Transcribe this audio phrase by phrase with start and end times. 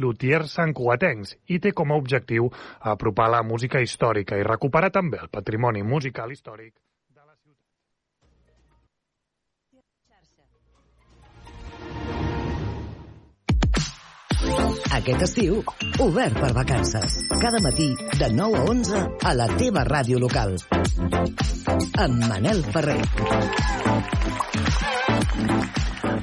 [0.00, 2.48] lutiers santcugatencs i té com a objectiu
[2.92, 6.72] apropar la música històrica i recuperar també el patrimoni musical històric
[7.14, 7.68] de la ciutat.
[15.00, 15.60] Aquest estiu,
[16.02, 17.20] obert per vacances.
[17.42, 20.56] Cada matí, de 9 a 11, a la teva ràdio local.
[22.06, 23.00] Amb Manel Ferrer.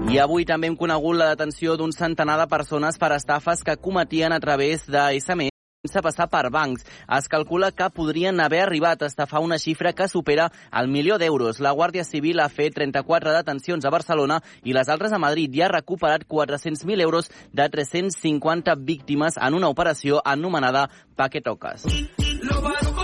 [0.06, 4.32] I avui també hem conegut la detenció d'un centenar de persones per estafes que cometien
[4.32, 5.50] a través de SMS
[5.86, 6.84] sense passar per bancs.
[7.16, 11.60] Es calcula que podrien haver arribat a estafar una xifra que supera el milió d'euros.
[11.60, 15.62] La Guàrdia Civil ha fet 34 detencions a Barcelona i les altres a Madrid i
[15.62, 21.86] ha recuperat 400.000 euros de 350 víctimes en una operació anomenada Paquetocas.
[22.42, 22.95] Lo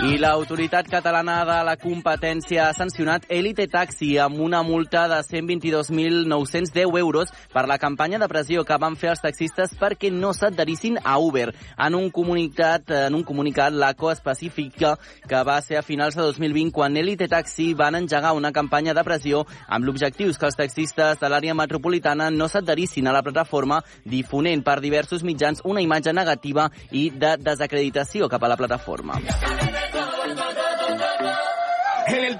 [0.00, 6.96] I l'autoritat catalana de la competència ha sancionat Elite Taxi amb una multa de 122.910
[6.96, 11.18] euros per la campanya de pressió que van fer els taxistes perquè no s'adherissin a
[11.20, 11.50] Uber.
[11.76, 14.94] En un comunicat, en un comunicat l'ACO especifica
[15.28, 19.04] que va ser a finals de 2020 quan Elite Taxi van engegar una campanya de
[19.04, 24.64] pressió amb l'objectiu que els taxistes de l'àrea metropolitana no s'adherissin a la plataforma difonent
[24.64, 29.20] per diversos mitjans una imatge negativa i de desacreditació cap a la plataforma.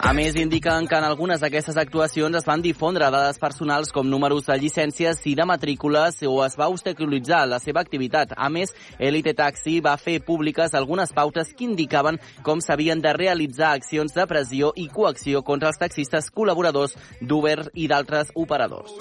[0.00, 4.46] A més, indiquen que en algunes d'aquestes actuacions es van difondre dades personals com números
[4.48, 8.32] de llicències i de matrícules o es va obstaculitzar la seva activitat.
[8.36, 13.74] A més, Elite Taxi va fer públiques algunes pautes que indicaven com s'havien de realitzar
[13.76, 18.96] accions de pressió i coacció contra els taxistes col·laboradors d'Uber i d'altres operadors.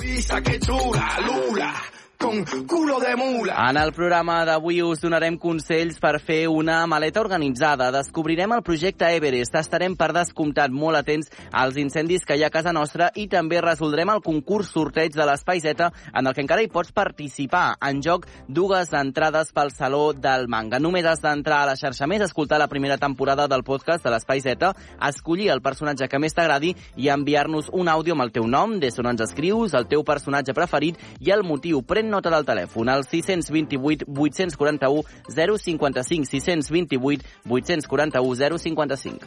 [2.20, 3.70] Con culo de mula.
[3.70, 7.94] En el programa d'avui us donarem consells per fer una maleta organitzada.
[7.96, 9.56] Descobrirem el projecte Everest.
[9.56, 13.62] Estarem per descomptat molt atents als incendis que hi ha a casa nostra i també
[13.64, 17.78] resoldrem el concurs sorteig de l'Espai Z en el que encara hi pots participar.
[17.88, 20.84] En joc, dues entrades pel Saló del Manga.
[20.84, 24.44] Només has d'entrar a la xarxa més, escoltar la primera temporada del podcast de l'Espai
[24.44, 24.74] Z,
[25.08, 29.00] escollir el personatge que més t'agradi i enviar-nos un àudio amb el teu nom, des
[29.00, 31.80] d'on ens escrius, el teu personatge preferit i el motiu.
[31.88, 39.20] Pren nota del telèfon al 628 841 055 628 841 055.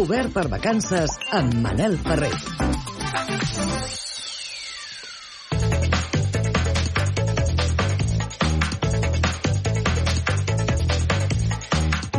[0.00, 2.32] Obert per vacances amb Manel Ferrer.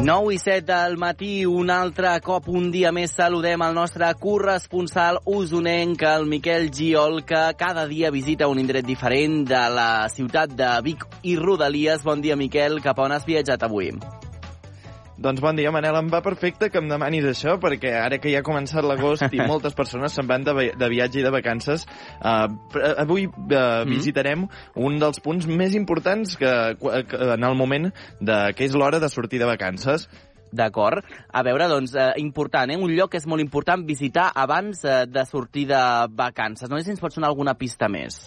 [0.04, 5.20] 9 i 7 del matí, un altre cop, un dia més, saludem el nostre corresponsal
[5.30, 10.72] usonenc, el Miquel Giol, que cada dia visita un indret diferent de la ciutat de
[10.82, 12.02] Vic i Rodalies.
[12.02, 13.94] Bon dia, Miquel, cap on has viatjat avui?
[15.22, 15.94] Doncs bon dia, Manel.
[16.00, 19.42] Em va perfecte que em demanis això, perquè ara que ja ha començat l'agost i
[19.52, 21.86] moltes persones se'n van de, vi- de viatge i de vacances,
[22.26, 22.48] uh,
[23.04, 24.48] avui uh, visitarem
[24.82, 26.50] un dels punts més importants que,
[26.82, 30.08] que en el moment de, que és l'hora de sortir de vacances.
[30.52, 31.06] D'acord.
[31.32, 32.76] A veure, doncs, eh, important, eh?
[32.76, 35.80] un lloc que és molt important visitar abans eh, de sortir de
[36.12, 36.68] vacances.
[36.68, 38.18] No sé si ens pots donar alguna pista més.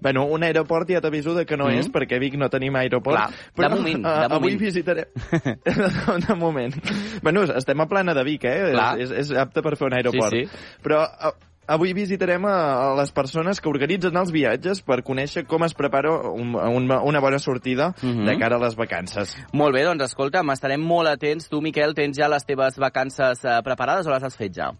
[0.00, 1.78] Bueno, un aeroport ja t'aviso que no Mm.
[1.80, 3.16] és, perquè Vic no tenim aeroport.
[3.54, 4.60] Clar, de moment, de avui moment.
[4.60, 5.04] visitarem...
[6.28, 6.74] de moment.
[7.22, 8.70] Bueno, estem a plana de Vic, eh?
[8.72, 8.98] Clar.
[9.00, 10.32] És, és apte per fer un aeroport.
[10.34, 10.78] Sí, sí.
[10.84, 11.32] Però a,
[11.68, 16.54] avui visitarem a, les persones que organitzen els viatges per conèixer com es prepara un,
[16.56, 18.24] un, una bona sortida Mhm.
[18.24, 19.36] de cara a les vacances.
[19.52, 21.48] Molt bé, doncs escolta'm, estarem molt atents.
[21.48, 24.70] Tu, Miquel, tens ja les teves vacances eh, preparades o les has fet ja?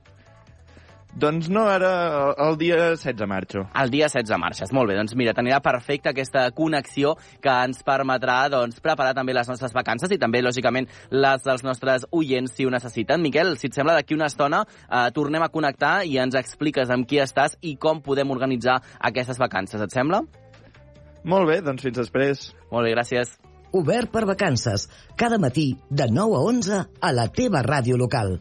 [1.17, 3.65] Doncs no, ara el dia 16 marxo.
[3.75, 4.73] El dia 16 marxes.
[4.77, 9.49] Molt bé, doncs mira, t'anirà perfecta aquesta connexió que ens permetrà doncs, preparar també les
[9.49, 13.25] nostres vacances i també, lògicament, les dels nostres oients si ho necessiten.
[13.25, 17.09] Miquel, si et sembla, d'aquí una estona eh, tornem a connectar i ens expliques amb
[17.09, 19.83] qui estàs i com podem organitzar aquestes vacances.
[19.83, 20.23] Et sembla?
[21.25, 22.49] Molt bé, doncs fins després.
[22.71, 23.39] Molt bé, gràcies.
[23.73, 28.39] obert per vacances, cada matí de 9 a 11 a la teva ràdio local.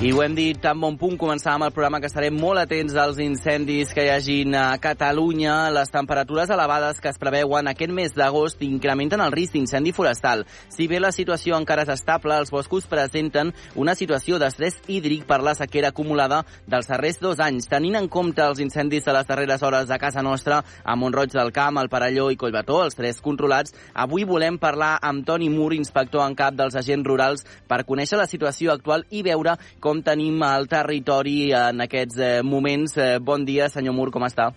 [0.00, 3.16] I ho hem dit tan bon punt, començàvem el programa que estarem molt atents als
[3.18, 5.72] incendis que hi hagin a Catalunya.
[5.74, 10.44] Les temperatures elevades que es preveuen aquest mes d'agost incrementen el risc d'incendi forestal.
[10.70, 15.40] Si bé la situació encara és estable, els boscos presenten una situació d'estrès hídric per
[15.42, 17.66] la sequera acumulada dels darrers dos anys.
[17.66, 21.50] Tenint en compte els incendis de les darreres hores a casa nostra, a Montroig del
[21.50, 26.22] Camp, al Parelló i Collbató, els tres controlats, avui volem parlar amb Toni Mur, inspector
[26.22, 30.42] en cap dels agents rurals, per conèixer la situació actual i veure com com tenim
[30.44, 32.96] el territori en aquests eh, moments.
[33.00, 34.50] Eh, bon dia, senyor Mur, com està?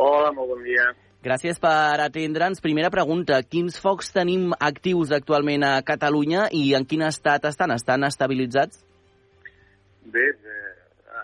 [0.00, 0.86] Hola, molt bon dia.
[1.24, 2.62] Gràcies per atendre'ns.
[2.64, 7.74] Primera pregunta, quins focs tenim actius actualment a Catalunya i en quin estat estan?
[7.76, 8.80] Estan estabilitzats?
[10.14, 11.20] Bé, eh,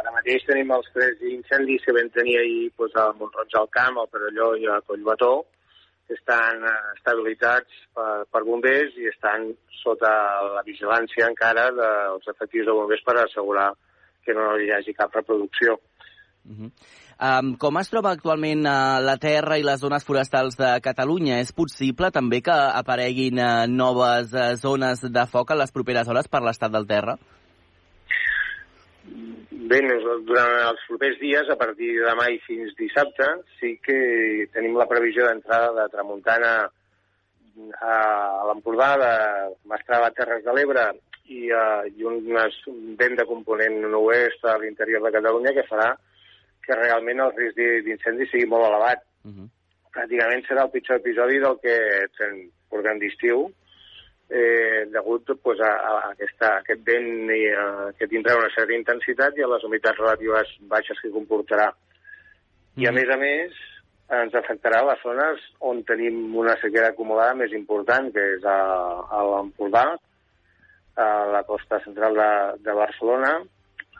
[0.00, 4.02] ara mateix tenim els tres incendis que vam tenir ahir doncs, a Montroig al Camp,
[4.02, 5.34] al Perelló i a Collbató,
[6.14, 10.10] estan eh, estabilitzats per, per bombers i estan sota
[10.56, 13.70] la vigilància encara dels efectius de bombers per assegurar
[14.24, 15.78] que no hi hagi cap reproducció.
[16.44, 16.70] Uh -huh.
[17.20, 21.40] um, com es troba actualment uh, la terra i les zones forestals de Catalunya?
[21.40, 26.28] És possible també que apareguin uh, noves uh, zones de foc a les properes hores
[26.28, 27.18] per l'estat del terra?
[29.68, 29.80] Bé,
[30.24, 33.26] durant els propers dies, a partir de demà i fins dissabte,
[33.58, 33.96] sí que
[34.54, 36.52] tenim la previsió d'entrada de tramuntana
[37.84, 37.96] a
[38.48, 39.12] l'Empordà, de
[39.68, 40.86] Mastrava, Terres de l'Ebre,
[41.28, 42.22] i, uh, i un,
[42.72, 45.90] un vent de component oest a l'interior de Catalunya que farà
[46.64, 49.04] que realment el risc d'incendi sigui molt elevat.
[49.28, 49.48] Uh -huh.
[49.92, 51.76] Pràcticament serà el pitjor episodi del que
[52.70, 53.50] portem d'estiu,
[54.30, 57.66] eh, degut pues, a, a, aquesta, a aquest vent i a,
[57.98, 61.70] que tindrà una certa intensitat i a les humitats relatives baixes que comportarà.
[62.78, 62.96] I a mm.
[63.00, 63.58] més a més
[64.20, 68.58] ens afectarà les zones on tenim una sequera acumulada més important, que és a,
[69.06, 69.84] a l'Empordà,
[70.98, 72.30] a la costa central de,
[72.64, 73.36] de Barcelona,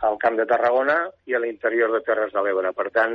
[0.09, 0.97] al Camp de Tarragona
[1.29, 2.73] i a l'interior de Terres de l'Ebre.
[2.75, 3.15] Per tant,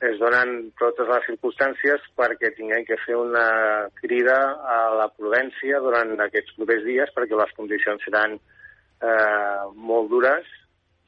[0.00, 6.14] es donen totes les circumstàncies perquè tinguem que fer una crida a la prudència durant
[6.22, 10.46] aquests propers dies perquè les condicions seran eh, molt dures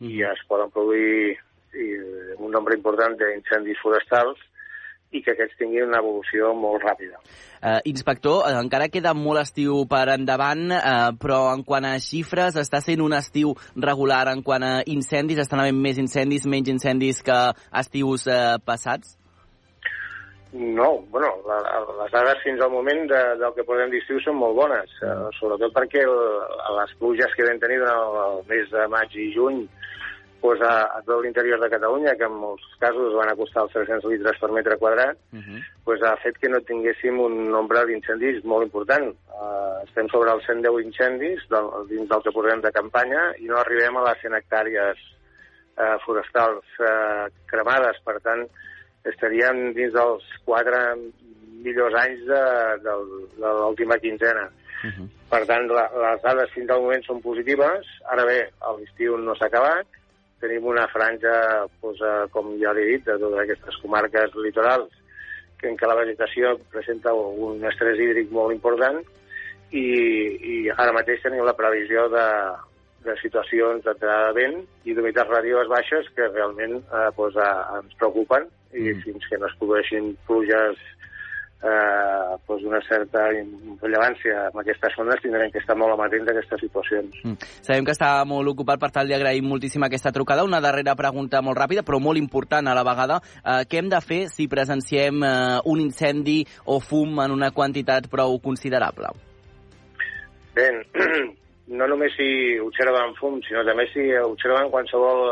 [0.01, 0.11] mm.
[0.11, 1.37] i es poden produir
[1.79, 1.87] i,
[2.43, 4.43] un nombre important d'incendis forestals
[5.11, 7.19] i que aquests tinguin una evolució molt ràpida.
[7.61, 12.57] Uh, inspector, uh, encara queda molt estiu per endavant, uh, però en quant a xifres
[12.61, 15.43] està sent un estiu regular en quant a incendis?
[15.43, 17.41] Estan havent més incendis, menys incendis que
[17.83, 19.17] estius uh, passats?
[20.53, 21.61] No, bueno, la,
[22.01, 25.75] les dades fins al moment de, del que podem dir són molt bones, uh, sobretot
[25.75, 26.17] perquè el,
[26.79, 29.63] les pluges que vam tenir durant el, el mes de maig i juny
[30.41, 34.09] pues, a, a tot l'interior de Catalunya, que en molts casos van acostar els 300
[34.13, 35.61] litres per metre quadrat, uh -huh.
[35.85, 39.15] pues, ha fet que no tinguéssim un nombre d'incendis molt important.
[39.41, 43.57] Uh, estem sobre els 110 incendis del, dins del que portem de campanya i no
[43.57, 44.99] arribem a les 100 hectàrees
[45.79, 48.01] uh, forestals uh, cremades.
[48.05, 48.47] Per tant,
[49.05, 50.97] estaríem dins dels 4
[51.65, 52.43] millors anys de,
[52.85, 52.95] de,
[53.37, 54.51] de l'última quinzena.
[54.85, 55.09] Uh -huh.
[55.31, 57.87] Per tant, la, les dades fins al moment són positives.
[58.11, 58.39] Ara bé,
[58.79, 59.87] l'estiu no s'ha acabat,
[60.41, 61.35] tenim una franja,
[61.83, 64.91] doncs, eh, com ja l'he dit, de totes aquestes comarques litorals,
[65.61, 69.03] que en què la vegetació presenta un estrès hídric molt important
[69.71, 72.27] i, i ara mateix tenim la previsió de,
[73.05, 74.57] de situacions de vent
[74.89, 79.05] i d'humitats radios baixes que realment eh, doncs, eh, ens preocupen i mm.
[79.05, 80.81] fins que no es produeixin pluges
[81.63, 86.63] eh, doncs una certa rellevància en aquestes zones tindrem que estar molt amatents a aquestes
[86.65, 87.19] situacions.
[87.25, 87.51] Mm.
[87.67, 90.47] Sabem que està molt ocupat, per tal li agraïm moltíssim aquesta trucada.
[90.47, 93.21] Una darrera pregunta molt ràpida, però molt important a la vegada.
[93.45, 95.35] Eh, què hem de fer si presenciem eh,
[95.71, 99.13] un incendi o fum en una quantitat prou considerable?
[100.57, 100.71] Bé,
[101.79, 105.29] no només si observen fum, sinó també si observen qualsevol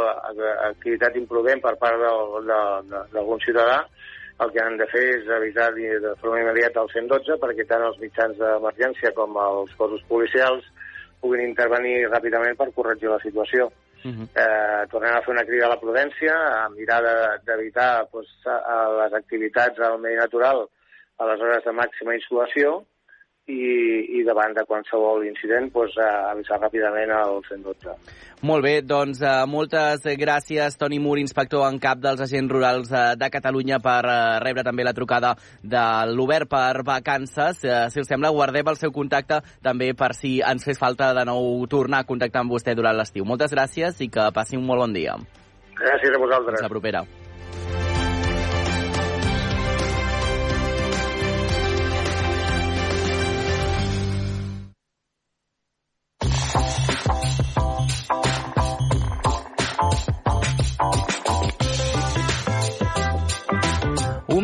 [0.69, 3.81] activitat imprudent per part d'algun ciutadà,
[4.45, 7.99] el que han de fer és avisar de forma immediata al 112 perquè tant els
[7.99, 10.65] mitjans d'emergència com els cossos policials
[11.21, 13.71] puguin intervenir ràpidament per corregir la situació.
[14.05, 14.27] Uh -huh.
[14.43, 17.03] eh, tornem a fer una crida a la prudència, a mirar
[17.45, 20.69] d'evitar de, pues, a les activitats al medi natural
[21.19, 22.85] a les hores de màxima insolació
[23.49, 27.95] i, i davant de qualsevol incident pues, a avisar ràpidament al 112.
[28.47, 33.17] Molt bé, doncs uh, moltes gràcies, Toni Mur, inspector en cap dels agents rurals uh,
[33.19, 37.65] de Catalunya, per uh, rebre també la trucada de l'Obert per vacances.
[37.65, 41.27] Uh, si us sembla, guardem el seu contacte també per si ens fes falta de
[41.27, 43.27] nou tornar a contactar amb vostè durant l'estiu.
[43.27, 45.19] Moltes gràcies i que passi un molt bon dia.
[45.79, 46.61] Gràcies a vosaltres.
[46.61, 47.09] Fins la propera.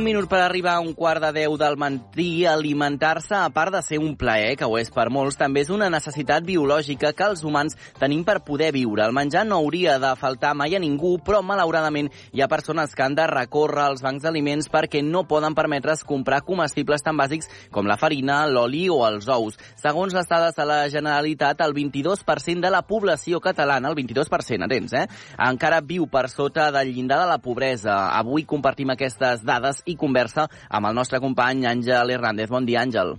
[0.05, 3.99] Minut per arribar a un quart de deu del matí, alimentar-se, a part de ser
[3.99, 7.77] un plaer, que ho és per molts, també és una necessitat biològica que els humans
[7.99, 9.03] tenim per poder viure.
[9.07, 13.03] El menjar no hauria de faltar mai a ningú, però malauradament hi ha persones que
[13.03, 17.89] han de recórrer als bancs d'aliments perquè no poden permetre's comprar comestibles tan bàsics com
[17.89, 19.57] la farina, l'oli o els ous.
[19.81, 24.93] Segons les dades de la Generalitat, el 22% de la població catalana, el 22%, atents,
[24.93, 25.07] eh?
[25.49, 27.97] encara viu per sota del llindar de la pobresa.
[28.19, 32.51] Avui compartim aquestes dades i conversa amb el nostre company Àngel Hernández.
[32.51, 33.17] Bon dia, Àngel.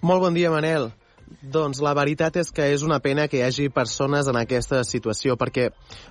[0.00, 0.90] Molt bon dia, Manel.
[1.40, 5.36] Doncs la veritat és que és una pena que hi hagi persones en aquesta situació,
[5.38, 5.68] perquè...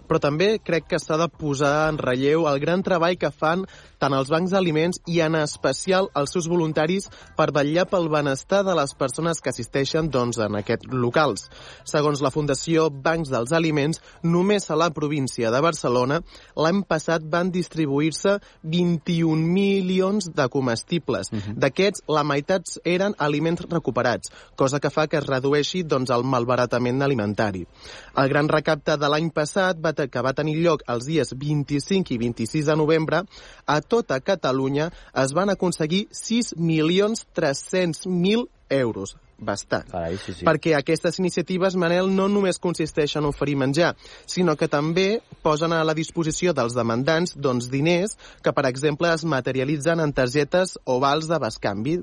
[0.07, 3.65] però també crec que s'ha de posar en relleu el gran treball que fan
[3.99, 8.75] tant els bancs d'aliments i en especial els seus voluntaris per vetllar pel benestar de
[8.77, 11.47] les persones que assisteixen doncs, en aquests locals.
[11.87, 16.21] Segons la Fundació Bancs dels Aliments, només a la província de Barcelona
[16.55, 21.31] l'any passat van distribuir-se 21 milions de comestibles.
[21.31, 21.55] Uh -huh.
[21.59, 27.01] D'aquests, la meitat eren aliments recuperats, cosa que fa que es redueixi doncs, el malbaratament
[27.01, 27.67] alimentari.
[28.15, 32.17] El gran recapte de l'any passat, va que va tenir lloc els dies 25 i
[32.17, 33.23] 26 de novembre,
[33.65, 34.91] a tota Catalunya
[35.23, 39.87] es van aconseguir 6.300.000 euros bastant.
[39.89, 40.45] Carai, sí, sí.
[40.45, 43.95] Perquè aquestes iniciatives, Manel, no només consisteixen en oferir menjar,
[44.29, 49.25] sinó que també posen a la disposició dels demandants doncs, diners que, per exemple, es
[49.25, 51.99] materialitzen en targetes o vals de bescanvi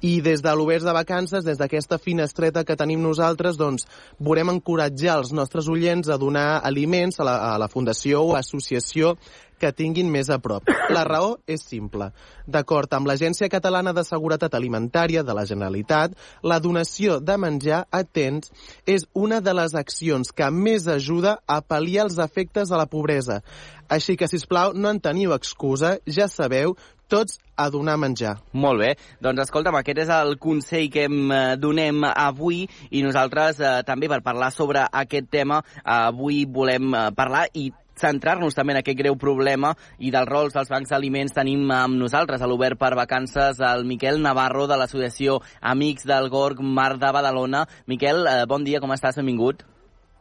[0.00, 3.88] i des de l'Oberts de Vacances, des d'aquesta finestreta que tenim nosaltres, doncs,
[4.22, 9.16] volem encoratjar els nostres oients a donar aliments a la, a la fundació o associació
[9.60, 10.68] que tinguin més a prop.
[10.94, 12.10] La raó és simple.
[12.46, 18.04] D'acord amb l'Agència Catalana de Seguretat Alimentària de la Generalitat, la donació de menjar a
[18.04, 18.52] temps
[18.86, 23.42] és una de les accions que més ajuda a pal·liar els efectes de la pobresa.
[23.88, 26.76] Així que, si plau, no en teniu excusa, ja sabeu,
[27.08, 28.36] tots a donar menjar.
[28.52, 28.92] Molt bé.
[29.24, 34.10] Doncs escolta'm, aquest és el consell que em eh, donem avui i nosaltres eh, també
[34.12, 37.70] per parlar sobre aquest tema avui volem eh, parlar i
[38.00, 42.42] centrar-nos també en aquest greu problema i dels rols dels bancs d'aliments tenim amb nosaltres
[42.42, 47.66] a l'Obert per Vacances el Miquel Navarro de l'associació Amics del Gorg Mar de Badalona.
[47.86, 49.16] Miquel, eh, bon dia, com estàs?
[49.16, 49.64] Benvingut.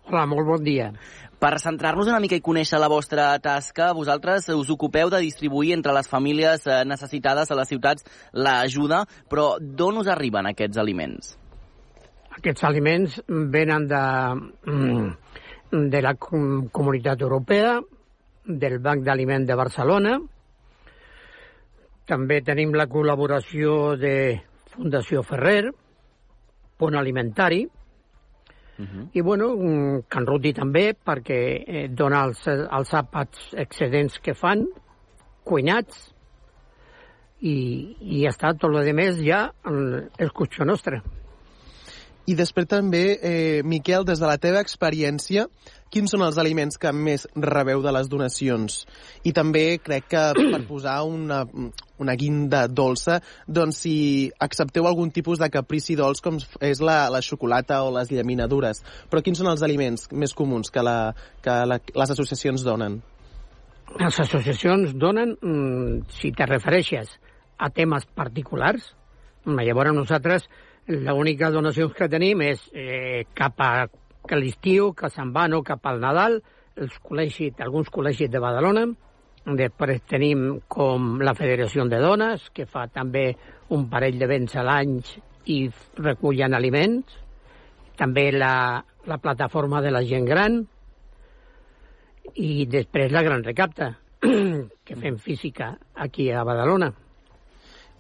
[0.08, 0.92] Hola, molt bon dia.
[1.38, 5.94] Per centrar-nos una mica i conèixer la vostra tasca, vosaltres us ocupeu de distribuir entre
[5.94, 11.36] les famílies eh, necessitades a les ciutats l'ajuda, però d'on us arriben aquests aliments?
[12.40, 14.02] Aquests aliments venen de,
[14.66, 15.12] mm,
[15.72, 17.80] de la Com- Comunitat Europea,
[18.46, 20.18] del Banc d'Aliment de Barcelona.
[22.08, 25.72] També tenim la col·laboració de Fundació Ferrer,
[26.78, 27.68] Pont Alimentari,
[28.80, 29.10] Uh -huh.
[29.14, 34.68] i bueno, mm, Can Ruti també, perquè eh, dona els, els àpats excedents que fan,
[35.44, 36.14] cuinats,
[37.42, 41.02] i, i ja està, tot el més ja mm, és qüestió nostra.
[42.28, 45.46] I després també, eh, Miquel, des de la teva experiència,
[45.90, 48.82] quins són els aliments que més rebeu de les donacions?
[49.24, 51.46] I també crec que per posar una,
[52.04, 53.96] una guinda dolça, doncs si
[54.44, 58.84] accepteu algun tipus de caprici dolç com és la, la xocolata o les llaminadures.
[59.08, 63.00] Però quins són els aliments més comuns que, la, que la, les associacions donen?
[64.04, 67.16] Les associacions donen, mm, si te refereixes
[67.58, 68.92] a temes particulars,
[69.46, 70.52] mm, llavors nosaltres
[70.88, 73.88] l'única donació que tenim és eh, cap a
[74.40, 76.40] l'estiu, que se'n van o cap al Nadal,
[76.78, 78.86] els col·legis, alguns col·legis de Badalona,
[79.58, 83.30] després tenim com la Federació de Dones, que fa també
[83.76, 85.00] un parell d'events a l'any
[85.48, 85.60] i
[86.00, 87.16] recullen aliments,
[87.98, 90.60] també la, la plataforma de la gent gran,
[92.36, 93.94] i després la gran recapta,
[94.86, 96.92] que fem física aquí a Badalona.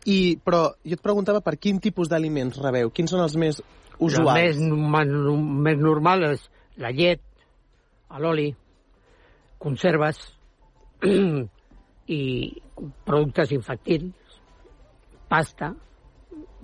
[0.07, 2.91] I, però jo et preguntava per quin tipus d'aliments rebeu?
[2.95, 4.37] Quins són els més El usuals?
[4.39, 4.61] més,
[4.95, 5.11] més,
[5.67, 6.45] més normal és
[6.79, 7.21] la llet,
[8.21, 8.47] l'oli,
[9.59, 10.21] conserves
[12.19, 12.21] i
[13.03, 14.39] productes infantils,
[15.27, 15.73] pasta,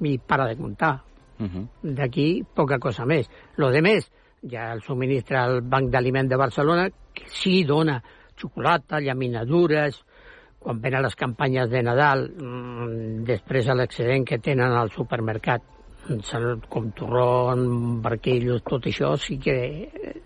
[0.03, 1.01] i para de comptar.
[1.39, 1.67] Uh -huh.
[1.81, 3.29] D'aquí poca cosa més.
[3.57, 4.09] Lo de més,
[4.41, 8.01] ja el subministra el Banc d'Aliment de Barcelona, que sí dona
[8.35, 10.05] xocolata, llaminadures,
[10.63, 15.63] quan venen les campanyes de Nadal, mmm, després de l'excedent que tenen al supermercat,
[16.69, 17.53] com torró,
[18.03, 19.55] barquillos, tot això sí que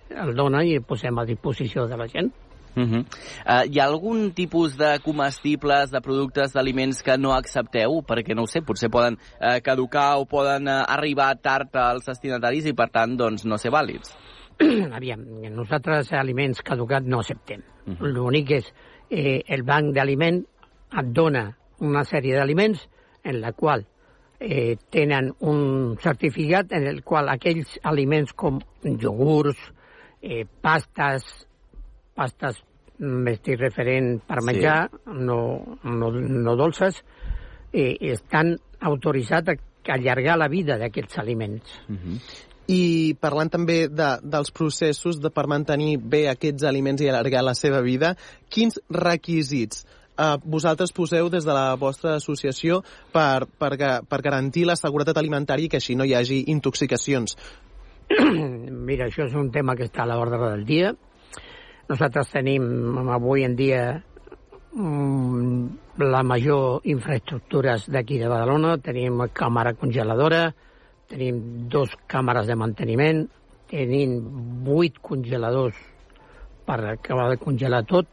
[0.10, 2.32] el dona i el posem a disposició de la gent.
[2.78, 3.00] Uh -huh.
[3.02, 8.04] uh, hi ha algun tipus de comestibles, de productes, d'aliments que no accepteu?
[8.06, 12.68] Perquè, no ho sé, potser poden uh, caducar o poden uh, arribar tard als destinataris
[12.68, 14.16] i, per tant, doncs, no ser vàlids.
[14.98, 17.62] Aviam, nosaltres aliments caducats no acceptem.
[17.88, 18.14] Uh -huh.
[18.14, 18.74] L'únic és
[19.10, 20.42] eh, el banc d'aliment
[20.98, 21.50] et dona
[21.84, 22.88] una sèrie d'aliments
[23.24, 23.86] en la qual
[24.40, 29.60] eh, tenen un certificat en el qual aquells aliments com iogurts,
[30.22, 31.26] eh, pastes,
[32.16, 32.62] pastes
[32.98, 35.18] m'estic referent per menjar, sí.
[35.28, 35.40] no,
[35.84, 37.04] no, no dolces,
[37.72, 39.58] eh, estan autoritzats a
[39.94, 41.82] allargar la vida d'aquests aliments.
[41.88, 42.20] Uh -huh.
[42.68, 47.56] I parlant també de, dels processos de per mantenir bé aquests aliments i allargar la
[47.56, 48.16] seva vida,
[48.52, 49.86] quins requisits
[50.18, 52.82] eh, vosaltres poseu des de la vostra associació
[53.14, 53.72] per, per,
[54.10, 57.38] per garantir la seguretat alimentària i que així no hi hagi intoxicacions?
[58.88, 60.94] Mira, això és un tema que està a l'ordre del dia.
[61.88, 63.84] Nosaltres tenim avui en dia
[64.76, 68.78] mm, la major infraestructures d'aquí de Badalona.
[68.84, 70.50] Tenim càmera congeladora,
[71.08, 73.26] tenim dos càmeres de manteniment,
[73.72, 74.18] tenim
[74.66, 75.78] vuit congeladors
[76.68, 78.12] per acabar de congelar tot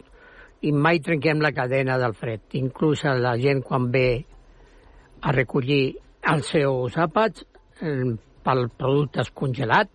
[0.65, 2.41] i mai trenquem la cadena del fred.
[2.59, 4.25] Inclús la gent quan ve
[5.21, 5.97] a recollir
[6.33, 7.45] els seus àpats
[7.81, 9.91] eh, pel producte congelat,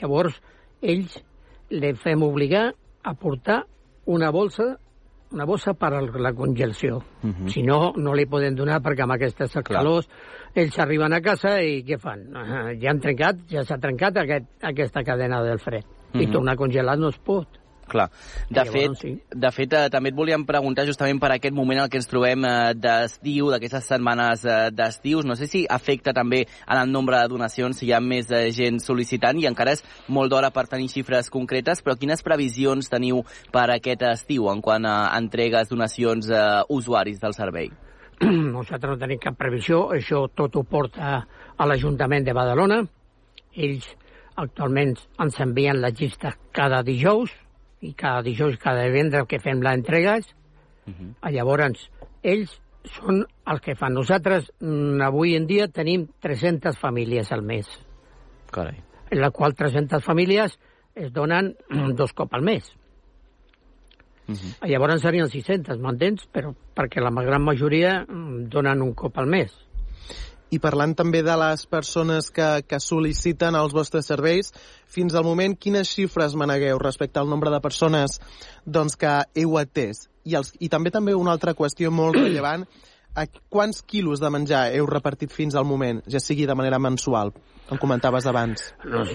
[0.00, 0.38] llavors
[0.80, 1.18] ells
[1.72, 2.70] li fem obligar
[3.02, 3.62] a portar
[4.06, 4.76] una bolsa
[5.32, 6.96] una bossa per a la congelació.
[7.22, 7.48] Uh -huh.
[7.48, 10.08] Si no, no li poden donar perquè amb aquestes calors
[10.54, 12.26] ells arriben a casa i què fan?
[12.80, 15.84] Ja han trencat, ja s'ha trencat aquest, aquesta cadena del fred.
[15.84, 16.22] Uh -huh.
[16.22, 17.61] I tornar congelat no es pot.
[17.88, 18.08] Clar.
[18.48, 19.12] De fet, llavors, sí.
[19.34, 22.46] de fet eh, també et volíem preguntar justament per aquest moment en que ens trobem
[22.46, 25.26] eh, d'estiu, d'aquestes setmanes eh, d'estius.
[25.28, 28.46] No sé si afecta també en el nombre de donacions, si hi ha més eh,
[28.54, 33.24] gent sol·licitant i encara és molt d'hora per tenir xifres concretes, però quines previsions teniu
[33.52, 37.72] per aquest estiu en quant a entregues, donacions eh, usuaris del servei?
[38.22, 41.18] Nosaltres no tenim cap previsió, això tot ho porta
[41.58, 42.82] a l'Ajuntament de Badalona.
[43.52, 43.88] Ells
[44.40, 47.32] actualment ens envien la llista cada dijous,
[47.82, 50.26] i cada dijous, cada divendres que fem les entregues,
[50.86, 51.30] uh -huh.
[51.30, 51.90] llavors
[52.22, 53.94] ells són els que fan.
[53.94, 57.66] Nosaltres mm, avui en dia tenim 300 famílies al mes.
[58.50, 58.82] Carai.
[59.10, 60.58] En la qual 300 famílies
[60.94, 61.54] es donen
[61.96, 62.72] dos cops al mes.
[64.28, 64.68] Uh -huh.
[64.68, 66.28] Llavors serien 600, m'entens?
[66.32, 69.52] Però perquè la gran majoria mm, donen un cop al mes.
[70.52, 74.52] I parlant també de les persones que, que sol·liciten els vostres serveis,
[74.84, 78.18] fins al moment quines xifres manegueu respecte al nombre de persones
[78.64, 80.06] doncs, que heu atès?
[80.28, 82.66] I, els, I també també una altra qüestió molt rellevant,
[83.14, 87.32] a quants quilos de menjar heu repartit fins al moment, ja sigui de manera mensual?
[87.72, 88.66] Em comentaves abans.
[88.84, 89.12] Nos,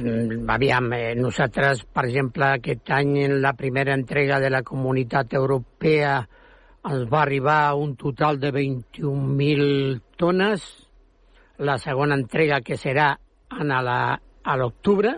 [0.49, 6.17] aviam, eh, nosaltres, per exemple, aquest any en la primera entrega de la Comunitat Europea
[6.87, 10.65] ens va arribar un total de 21.000 tones,
[11.57, 13.11] la segona entrega que serà
[13.57, 15.15] en la, a l'octubre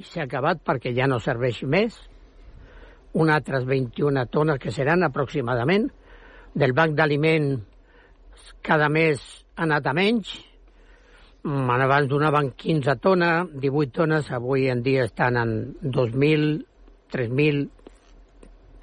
[0.00, 1.96] i s'ha acabat perquè ja no serveix més.
[3.16, 5.88] Un altres 21 tones que seran aproximadament.
[6.54, 7.52] Del banc d'aliment
[8.62, 9.20] cada mes
[9.56, 10.32] ha anat a menys.
[11.44, 16.66] Abans donaven 15 tones 18 tones avui en dia estan en 2.000
[17.10, 17.70] 3.000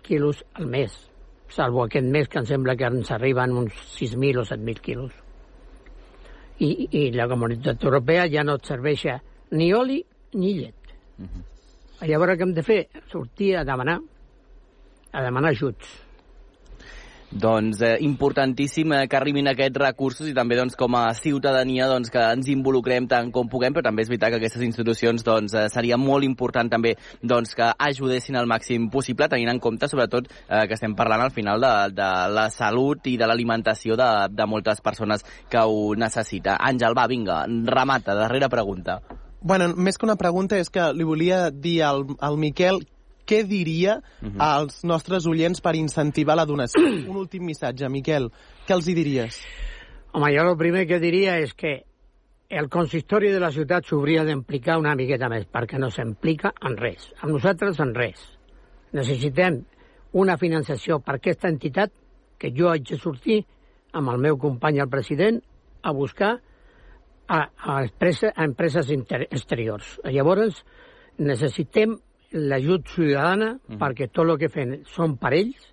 [0.01, 0.97] quilos al mes
[1.53, 5.26] salvo aquest mes que em sembla que ens arriben uns 6.000 o 7.000 quilos
[6.59, 9.05] i, i la comunitat europea ja no et serveix
[9.51, 10.95] ni oli ni llet.
[11.19, 12.07] Uh -huh.
[12.07, 12.87] Llavors què hem de fer?
[13.11, 13.99] Sortir a demanar,
[15.11, 16.06] a demanar ajuts.
[17.27, 22.09] Doncs eh, importantíssim eh, que arribin aquests recursos i també doncs, com a ciutadania doncs,
[22.13, 25.65] que ens involucrem tant com puguem, però també és veritat que aquestes institucions doncs, eh,
[25.73, 30.63] seria molt important també doncs, que ajudessin al màxim possible, tenint en compte sobretot eh,
[30.69, 34.79] que estem parlant al final de, de la salut i de l'alimentació de, de moltes
[34.81, 36.55] persones que ho necessita.
[36.63, 39.01] Àngel, va, vinga, remata, darrera pregunta.
[39.41, 42.81] Bueno, més que una pregunta és que li volia dir al, al Miquel
[43.27, 44.35] què diria uh -huh.
[44.39, 46.81] als nostres oients per incentivar la donació?
[47.11, 48.31] Un últim missatge, Miquel.
[48.67, 49.41] Què els hi diries?
[50.13, 51.83] Home, jo el primer que diria és que
[52.49, 57.11] el consistori de la ciutat s'hauria d'implicar una miqueta més, perquè no s'implica en res.
[57.21, 58.21] Amb nosaltres en res.
[58.93, 59.65] Necessitem
[60.13, 61.91] una finançació per aquesta entitat
[62.39, 63.41] que jo haig de sortir
[63.91, 65.41] amb el meu company, el president,
[65.81, 66.37] a buscar
[67.27, 69.97] a, a, empresa, a empreses inter, exteriors.
[70.05, 70.63] Llavors,
[71.17, 71.97] necessitem
[72.37, 73.79] l'ajut ciutadana mm.
[73.81, 75.71] perquè tot el que fem són per ells.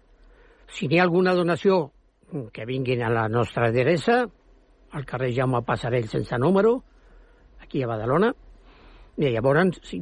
[0.75, 1.85] Si n'hi ha alguna donació,
[2.53, 4.25] que vinguin a la nostra adreça,
[4.95, 6.77] al carrer Jaume Passarell sense número,
[7.63, 8.33] aquí a Badalona,
[9.19, 10.01] i llavors, sí,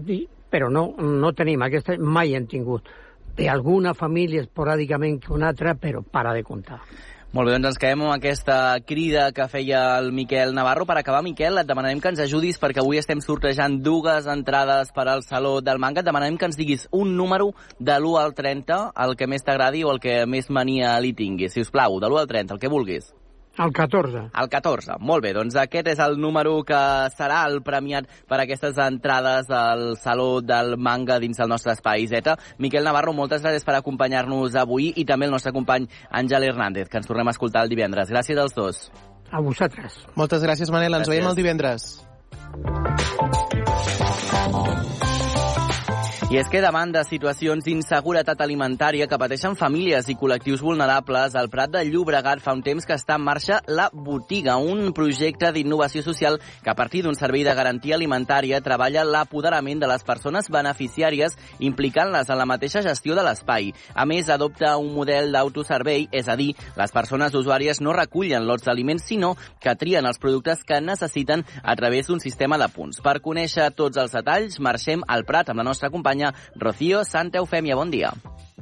[0.52, 2.88] però no, no tenim aquesta, mai hem tingut
[3.36, 6.82] d'alguna família esporàdicament que una altra, però para de comptar.
[7.32, 10.84] Molt bé, doncs ens quedem amb aquesta crida que feia el Miquel Navarro.
[10.84, 15.06] Per acabar, Miquel, et demanarem que ens ajudis perquè avui estem sortejant dues entrades per
[15.08, 16.04] al Saló del Manga.
[16.04, 19.80] Et demanarem que ens diguis un número de l'1 al 30, el que més t'agradi
[19.80, 21.56] o el que més mania li tinguis.
[21.56, 23.14] Si us plau, de l'1 al 30, el que vulguis.
[23.58, 24.30] El 14.
[24.40, 24.96] El 14.
[25.00, 26.80] Molt bé, doncs aquest és el número que
[27.12, 32.38] serà el premiat per aquestes entrades al Saló del Manga dins del nostre espai Zeta.
[32.58, 36.98] Miquel Navarro, moltes gràcies per acompanyar-nos avui i també el nostre company Àngel Hernández, que
[37.02, 38.08] ens tornem a escoltar el divendres.
[38.08, 38.90] Gràcies als dos.
[39.30, 40.00] A vosaltres.
[40.16, 40.94] Moltes gràcies, Manel.
[40.94, 41.14] Ens gràcies.
[41.16, 42.00] veiem el divendres.
[46.32, 51.50] I és que davant de situacions d'inseguretat alimentària que pateixen famílies i col·lectius vulnerables, el
[51.52, 56.00] Prat de Llobregat fa un temps que està en marxa la Botiga, un projecte d'innovació
[56.00, 61.36] social que a partir d'un servei de garantia alimentària treballa l'apoderament de les persones beneficiàries
[61.68, 63.68] implicant-les en la mateixa gestió de l'espai.
[63.92, 68.64] A més, adopta un model d'autoservei, és a dir, les persones usuàries no recullen lots
[68.70, 73.04] d'aliments, sinó que trien els productes que necessiten a través d'un sistema de punts.
[73.04, 77.38] Per conèixer tots els detalls, marxem al Prat amb la nostra companya companya Rocío Santa
[77.38, 77.74] Eufèmia.
[77.74, 78.12] Bon dia.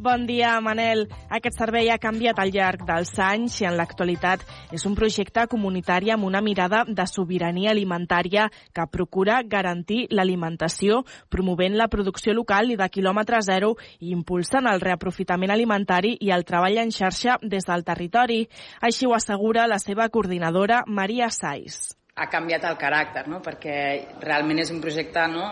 [0.00, 1.08] Bon dia, Manel.
[1.28, 4.40] Aquest servei ha canviat al llarg dels anys i en l'actualitat
[4.72, 11.76] és un projecte comunitari amb una mirada de sobirania alimentària que procura garantir l'alimentació, promovent
[11.76, 16.80] la producció local i de quilòmetre zero i impulsant el reaprofitament alimentari i el treball
[16.80, 18.46] en xarxa des del territori.
[18.80, 23.38] Així ho assegura la seva coordinadora, Maria Saiz ha canviat el caràcter, no?
[23.40, 23.74] perquè
[24.20, 25.44] realment és un projecte no?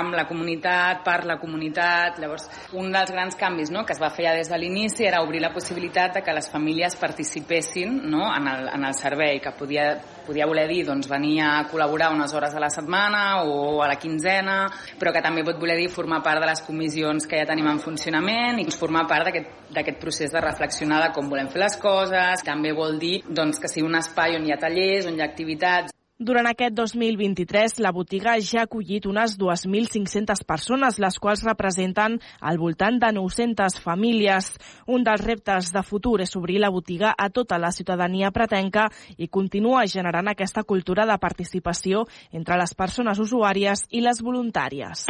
[0.00, 2.16] amb la comunitat, per la comunitat.
[2.22, 2.46] Llavors,
[2.80, 3.84] un dels grans canvis no?
[3.84, 6.48] que es va fer ja des de l'inici era obrir la possibilitat de que les
[6.48, 8.24] famílies participessin no?
[8.32, 9.90] en, el, en el servei, que podia,
[10.24, 13.98] podia voler dir doncs, venir a col·laborar unes hores a la setmana o a la
[14.00, 14.62] quinzena,
[14.98, 17.82] però que també pot voler dir formar part de les comissions que ja tenim en
[17.84, 22.46] funcionament i formar part d'aquest procés de reflexionar de com volem fer les coses.
[22.46, 25.28] També vol dir doncs, que sigui un espai on hi ha tallers, on hi ha
[25.28, 25.89] activitats,
[26.20, 32.60] durant aquest 2023, la botiga ja ha acollit unes 2.500 persones, les quals representen al
[32.60, 34.52] voltant de 900 famílies.
[34.86, 39.28] Un dels reptes de futur és obrir la botiga a tota la ciutadania pretenca i
[39.28, 45.06] continuar generant aquesta cultura de participació entre les persones usuàries i les voluntàries.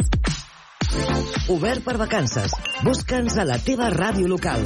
[1.51, 2.55] Obert per vacances.
[2.87, 4.63] Busca'ns a la teva ràdio local.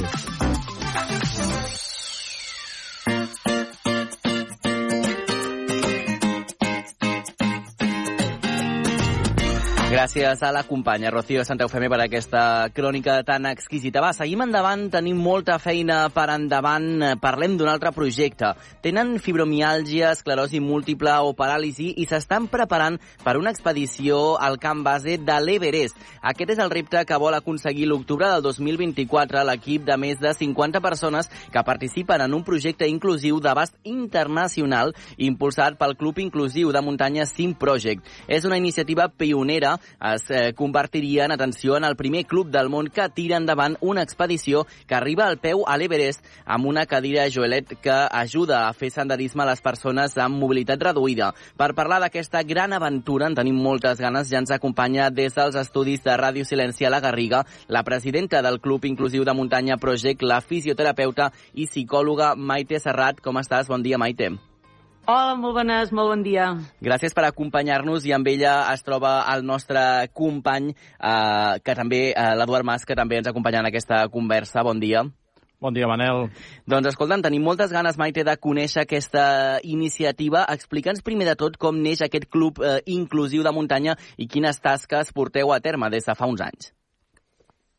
[9.96, 14.02] Gràcies a la companya Rocío Santa Eufemi per aquesta crònica tan exquisita.
[14.04, 17.16] Va, seguim endavant, tenim molta feina per endavant.
[17.22, 18.50] Parlem d'un altre projecte.
[18.84, 25.14] Tenen fibromiàlgia, esclerosi múltiple o paràlisi i s'estan preparant per una expedició al camp base
[25.16, 25.96] de l'Everest.
[26.20, 30.84] Aquest és el repte que vol aconseguir l'octubre del 2024 l'equip de més de 50
[30.84, 37.24] persones que participen en un projecte inclusiu d'abast internacional impulsat pel Club Inclusiu de Muntanya
[37.24, 38.04] Sim Project.
[38.28, 39.78] És una iniciativa pionera
[40.12, 44.02] es eh, convertiria en atenció en el primer club del món que tira endavant una
[44.02, 48.90] expedició que arriba al peu a l'Everest amb una cadira Joelet que ajuda a fer
[48.90, 51.32] senderisme a les persones amb mobilitat reduïda.
[51.56, 56.04] Per parlar d'aquesta gran aventura, en tenim moltes ganes, ja ens acompanya des dels estudis
[56.04, 60.40] de Ràdio Silenci a la Garriga la presidenta del Club Inclusiu de Muntanya Project, la
[60.40, 63.20] fisioterapeuta i psicòloga Maite Serrat.
[63.22, 63.68] Com estàs?
[63.68, 64.34] Bon dia, Maite.
[65.06, 66.48] Hola, molt bones, molt bon dia.
[66.82, 72.34] Gràcies per acompanyar-nos i amb ella es troba el nostre company, eh, que també, eh,
[72.34, 74.64] l'Eduard Mas, que també ens acompanya en aquesta conversa.
[74.64, 75.04] Bon dia.
[75.60, 76.28] Bon dia, Manel.
[76.66, 80.44] Doncs escolta'm, tenim moltes ganes, Maite, de conèixer aquesta iniciativa.
[80.52, 85.12] Explica'ns primer de tot com neix aquest club eh, inclusiu de muntanya i quines tasques
[85.12, 86.75] porteu a terme des de fa uns anys.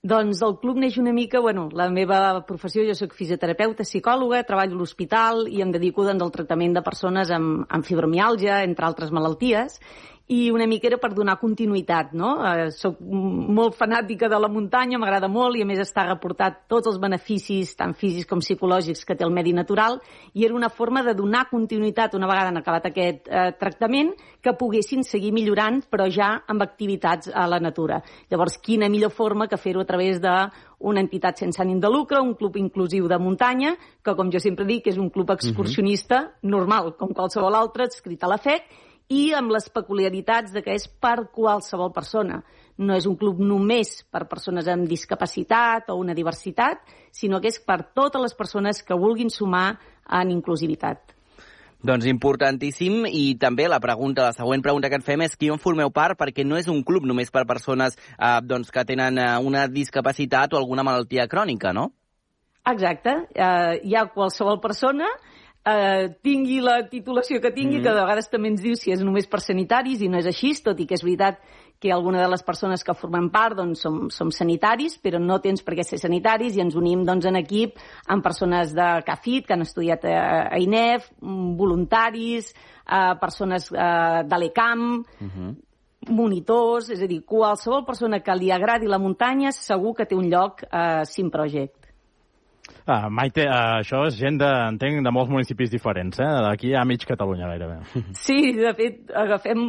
[0.08, 4.78] Doncs el club neix una mica, bueno, la meva professió, jo sóc fisioterapeuta, psicòloga, treballo
[4.78, 9.12] a l'hospital i em dedico doncs, al tractament de persones amb, amb fibromiàlgia, entre altres
[9.12, 9.82] malalties,
[10.28, 12.34] i una mica era per donar continuïtat, no?
[12.44, 16.90] Eh, soc molt fanàtica de la muntanya, m'agrada molt i a més està reportat tots
[16.92, 20.02] els beneficis, tant físics com psicològics, que té el medi natural
[20.34, 24.12] i era una forma de donar continuïtat una vegada en acabat aquest eh, tractament
[24.44, 28.02] que poguessin seguir millorant, però ja amb activitats a la natura.
[28.28, 30.34] Llavors, quina millor forma que fer-ho a través de
[30.80, 34.68] una entitat sense ànim de lucre, un club inclusiu de muntanya, que com jo sempre
[34.68, 36.50] dic és un club excursionista uh -huh.
[36.52, 40.88] normal, com qualsevol altre, escrit a la FEC, i amb les peculiaritats de que és
[40.88, 42.42] per qualsevol persona.
[42.78, 47.60] No és un club només per persones amb discapacitat o una diversitat, sinó que és
[47.64, 49.80] per totes les persones que vulguin sumar
[50.20, 51.16] en inclusivitat.
[51.88, 55.62] Doncs importantíssim i també la pregunta, la següent pregunta que et fem és qui en
[55.62, 59.28] formeu part perquè no és un club només per persones eh, doncs, que tenen eh,
[59.46, 61.92] una discapacitat o alguna malaltia crònica, no?
[62.68, 63.14] Exacte.
[63.32, 65.37] Eh, hi ha qualsevol persona eh,
[66.24, 67.84] tingui la titulació que tingui, mm.
[67.84, 70.54] que de vegades també ens diu si és només per sanitaris i no és així,
[70.64, 71.42] tot i que és veritat
[71.80, 75.62] que alguna de les persones que formem part doncs, som, som sanitaris, però no tens
[75.66, 77.78] per què ser sanitaris i ens unim doncs, en equip
[78.10, 80.18] amb persones de CAFIT, que han estudiat a,
[80.50, 82.50] a INEF, voluntaris,
[82.88, 85.32] eh, persones eh, de l'ECAM, uh Mhm.
[85.38, 85.56] -huh
[86.10, 90.30] monitors, és a dir, qualsevol persona que li agradi la muntanya segur que té un
[90.30, 91.87] lloc a Sim Project.
[92.88, 96.28] Ah, Maite, uh, això és gent de, entenc, de molts municipis diferents, eh?
[96.46, 97.82] D'aquí a mig Catalunya, gairebé.
[98.26, 99.66] Sí, de fet, agafem...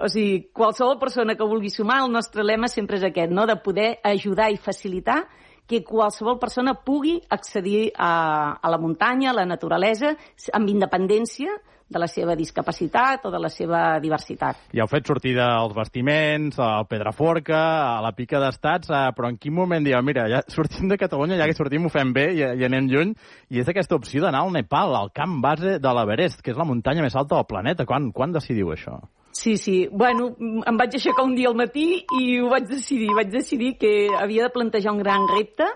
[0.00, 3.58] O sigui, qualsevol persona que vulgui sumar, el nostre lema sempre és aquest, no?, de
[3.60, 5.20] poder ajudar i facilitar
[5.68, 10.16] que qualsevol persona pugui accedir a, a la muntanya, a la naturalesa,
[10.56, 11.52] amb independència
[11.92, 14.66] de la seva discapacitat o de la seva diversitat.
[14.74, 17.62] Ja heu fet sortida als vestiments, al Pedraforca,
[17.96, 21.38] a la Pica d'Estats, eh, però en quin moment dieu, mira, ja sortim de Catalunya,
[21.40, 23.16] ja que sortim ho fem bé i, i anem lluny,
[23.52, 26.68] i és aquesta opció d'anar al Nepal, al camp base de l'Everest, que és la
[26.68, 27.86] muntanya més alta del planeta.
[27.88, 28.98] Quan, quan decidiu això?
[29.32, 29.88] Sí, sí.
[29.90, 33.08] Bueno, em vaig aixecar un dia al matí i ho vaig decidir.
[33.16, 35.66] Vaig decidir que havia de plantejar un gran repte,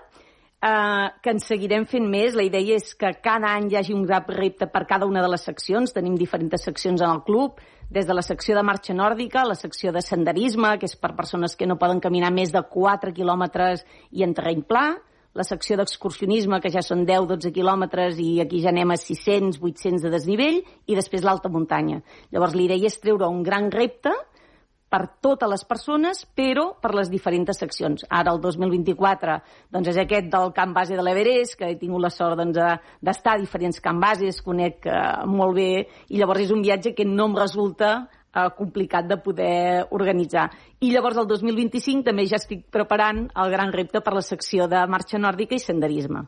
[0.61, 2.35] eh, que en seguirem fent més.
[2.35, 5.31] La idea és que cada any hi hagi un gran repte per cada una de
[5.31, 5.93] les seccions.
[5.93, 9.93] Tenim diferents seccions en el club, des de la secció de marxa nòrdica, la secció
[9.95, 14.25] de senderisme, que és per persones que no poden caminar més de 4 quilòmetres i
[14.27, 14.89] en terreny pla,
[15.37, 20.11] la secció d'excursionisme, que ja són 10-12 quilòmetres i aquí ja anem a 600-800 de
[20.11, 22.01] desnivell, i després l'alta muntanya.
[22.33, 24.11] Llavors, la idea és treure un gran repte
[24.89, 28.05] per totes les persones, però per les diferents seccions.
[28.09, 29.39] Ara, el 2024,
[29.73, 32.77] doncs és aquest del camp base de l'Everest, que he tingut la sort doncs, de-
[33.01, 37.05] d'estar a diferents camp bases, conec eh, molt bé, i llavors és un viatge que
[37.05, 37.91] no em resulta
[38.33, 40.49] eh, complicat de poder organitzar.
[40.79, 44.85] I llavors, el 2025, també ja estic preparant el gran repte per la secció de
[44.87, 46.27] marxa nòrdica i senderisme.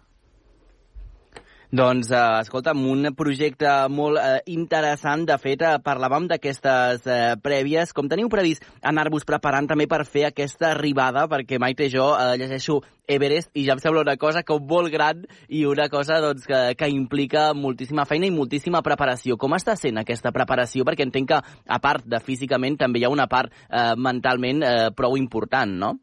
[1.70, 5.28] Doncs, eh, escolta'm, un projecte molt eh, interessant.
[5.30, 7.94] De fet, eh, parlàvem d'aquestes eh, prèvies.
[7.94, 11.28] Com teniu previst anar-vos preparant també per fer aquesta arribada?
[11.30, 14.90] Perquè Maite i jo eh, llegeixo Everest i ja em sembla una cosa com molt
[14.90, 19.38] gran i una cosa doncs, que, que implica moltíssima feina i moltíssima preparació.
[19.38, 20.90] Com està sent aquesta preparació?
[20.90, 24.78] Perquè entenc que, a part de físicament, també hi ha una part eh, mentalment eh,
[24.98, 26.00] prou important, no?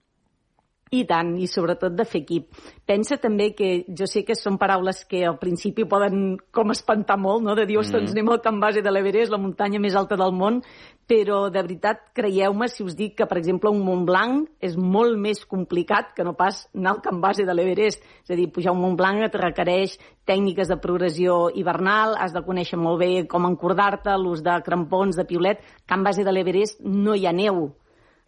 [0.95, 2.45] I tant, i sobretot de fer equip.
[2.87, 7.43] Pensa també que jo sé que són paraules que al principi poden com espantar molt,
[7.43, 7.57] no?
[7.57, 8.13] de dir, ostres, Mm.
[8.15, 10.63] anem al camp base de l'Everest, la muntanya més alta del món,
[11.09, 15.19] però de veritat, creieu-me si us dic que, per exemple, un Mont Blanc és molt
[15.19, 18.05] més complicat que no pas anar al camp base de l'Everest.
[18.23, 22.43] És a dir, pujar un Mont Blanc et requereix tècniques de progressió hivernal, has de
[22.43, 25.59] conèixer molt bé com encordar-te, l'ús de crampons, de piolet.
[25.85, 27.73] Camp base de l'Everest no hi ha neu,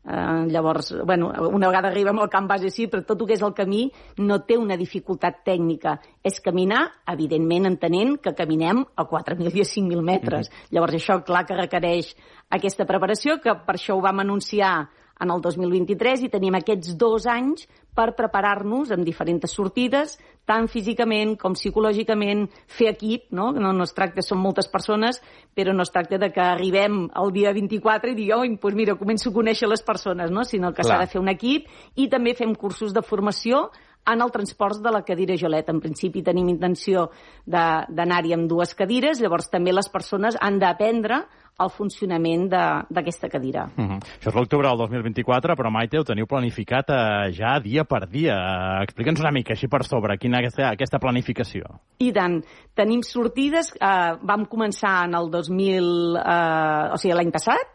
[0.09, 3.43] Uh, llavors, bueno, una vegada arribem al camp base sí, però tot el que és
[3.45, 3.83] el camí
[4.25, 5.99] no té una dificultat tècnica.
[6.25, 10.53] És caminar, evidentment entenent que caminem a 4.000 i a 5.000 metres.
[10.73, 12.15] Llavors això, clar que requereix
[12.49, 14.89] aquesta preparació, que per això ho vam anunciar
[15.21, 17.67] en el 2023 i tenim aquests dos anys
[17.99, 20.15] per preparar-nos amb diferents sortides,
[20.47, 23.51] tant físicament com psicològicament, fer equip, no?
[23.57, 25.19] No, no es tracta, són moltes persones,
[25.55, 28.97] però no es tracta de que arribem el dia 24 i diguem, oi, doncs mira,
[29.01, 30.47] començo a conèixer les persones, no?
[30.47, 33.69] sinó que s'ha de fer un equip i també fem cursos de formació
[34.13, 35.69] en el transport de la cadira Jolet.
[35.69, 37.11] En principi tenim intenció
[37.47, 41.25] d'anar-hi amb dues cadires, llavors també les persones han d'aprendre
[41.59, 43.65] el funcionament de- d'aquesta cadira.
[43.77, 43.99] Uh -huh.
[44.21, 48.81] Això és l'octubre del 2024, però Maite, ho teniu planificat eh, ja dia per dia.
[48.83, 51.65] Explica'ns una mica, així per sobre, quina és aquesta planificació.
[51.99, 52.45] I tant.
[52.75, 57.67] Tenim sortides, eh, vam començar en el 2000, eh, o sigui, l'any passat,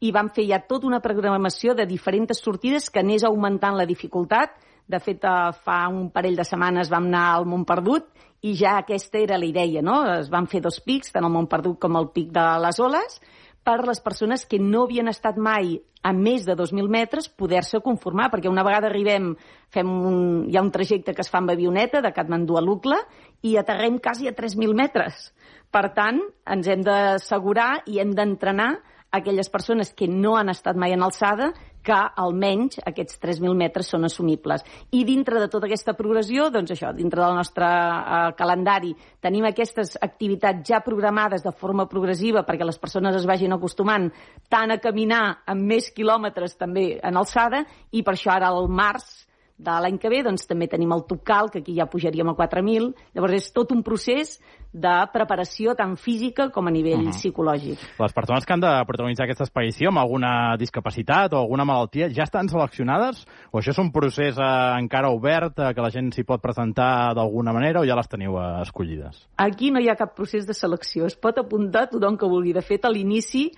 [0.00, 4.50] i vam fer ja tota una programació de diferents sortides que anés augmentant la dificultat.
[4.86, 8.08] De fet, eh, fa un parell de setmanes vam anar al Mont Perdut
[8.42, 10.02] i ja aquesta era la idea, no?
[10.18, 13.20] Es van fer dos pics, tant el Mont Perdut com el pic de les Oles,
[13.62, 18.28] per les persones que no havien estat mai a més de 2.000 metres poder-se conformar,
[18.32, 19.32] perquè una vegada arribem,
[19.70, 20.16] fem un,
[20.50, 22.98] hi ha un trajecte que es fa amb avioneta de Katmandú a l'Ucla
[23.46, 25.28] i aterrem quasi a 3.000 metres.
[25.70, 26.18] Per tant,
[26.50, 28.72] ens hem d'assegurar i hem d'entrenar
[29.12, 34.06] aquelles persones que no han estat mai en alçada que almenys aquests 3.000 metres són
[34.06, 34.62] assumibles.
[34.94, 39.96] I dintre de tota aquesta progressió, doncs això, dintre del nostre eh, calendari, tenim aquestes
[40.00, 44.08] activitats ja programades de forma progressiva perquè les persones es vagin acostumant
[44.48, 49.10] tant a caminar amb més quilòmetres també en alçada i per això ara al març
[49.62, 52.90] de l'any que ve doncs, també tenim el Tupcal, que aquí ja pujaríem a 4.000.
[53.14, 54.38] Llavors és tot un procés
[54.72, 57.16] de preparació tant física com a nivell uh -huh.
[57.16, 57.78] psicològic.
[57.98, 62.24] Les persones que han de protagonitzar aquesta expedició amb alguna discapacitat o alguna malaltia ja
[62.24, 63.26] estan seleccionades?
[63.50, 67.14] O això és un procés eh, encara obert eh, que la gent s'hi pot presentar
[67.14, 69.28] d'alguna manera o ja les teniu eh, escollides?
[69.36, 71.06] Aquí no hi ha cap procés de selecció.
[71.06, 72.52] Es pot apuntar tothom que vulgui.
[72.52, 73.52] De fet, a l'inici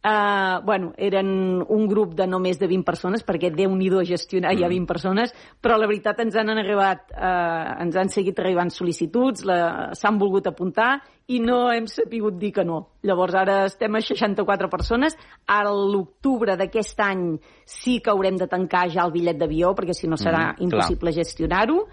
[0.00, 4.54] Uh, bueno, eren un grup de no més de 20 persones, perquè déu nhi gestionar
[4.54, 4.64] mm.
[4.64, 9.44] ha 20 persones, però la veritat ens han arribat, uh, ens han seguit arribant sol·licituds,
[9.44, 12.96] s'han volgut apuntar i no hem sapigut dir que no.
[13.04, 17.26] Llavors ara estem a 64 persones, ara l'octubre d'aquest any
[17.68, 21.12] sí que haurem de tancar ja el bitllet d'avió, perquè si no serà mm, impossible
[21.12, 21.84] gestionar-ho,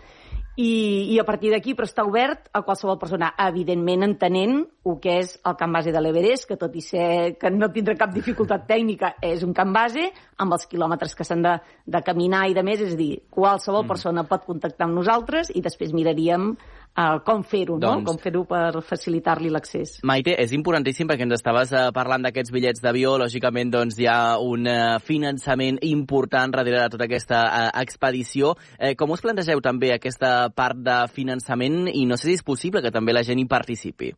[0.58, 4.56] i, i a partir d'aquí però està obert a qualsevol persona, evidentment entenent
[4.88, 7.94] el que és el camp base de l'Everest, que tot i ser que no tindrà
[8.00, 10.08] cap dificultat tècnica, és un camp base
[10.42, 11.54] amb els quilòmetres que s'han de,
[11.86, 13.92] de caminar i de més, és a dir, qualsevol mm.
[13.94, 16.56] persona pot contactar amb nosaltres i després miraríem
[16.98, 18.10] uh, com fer-ho, doncs, no?
[18.10, 19.98] com fer-ho per facilitar-li l'accés.
[20.08, 24.38] Maite, és importantíssim perquè ens estaves uh, parlant d'aquests bitllets d'avió, lògicament doncs, hi ha
[24.44, 28.56] un uh, finançament important darrere de tota aquesta uh, expedició.
[28.78, 32.82] Uh, com us plantegeu també aquesta part de finançament i no sé si és possible
[32.84, 34.16] que també la gent hi participi?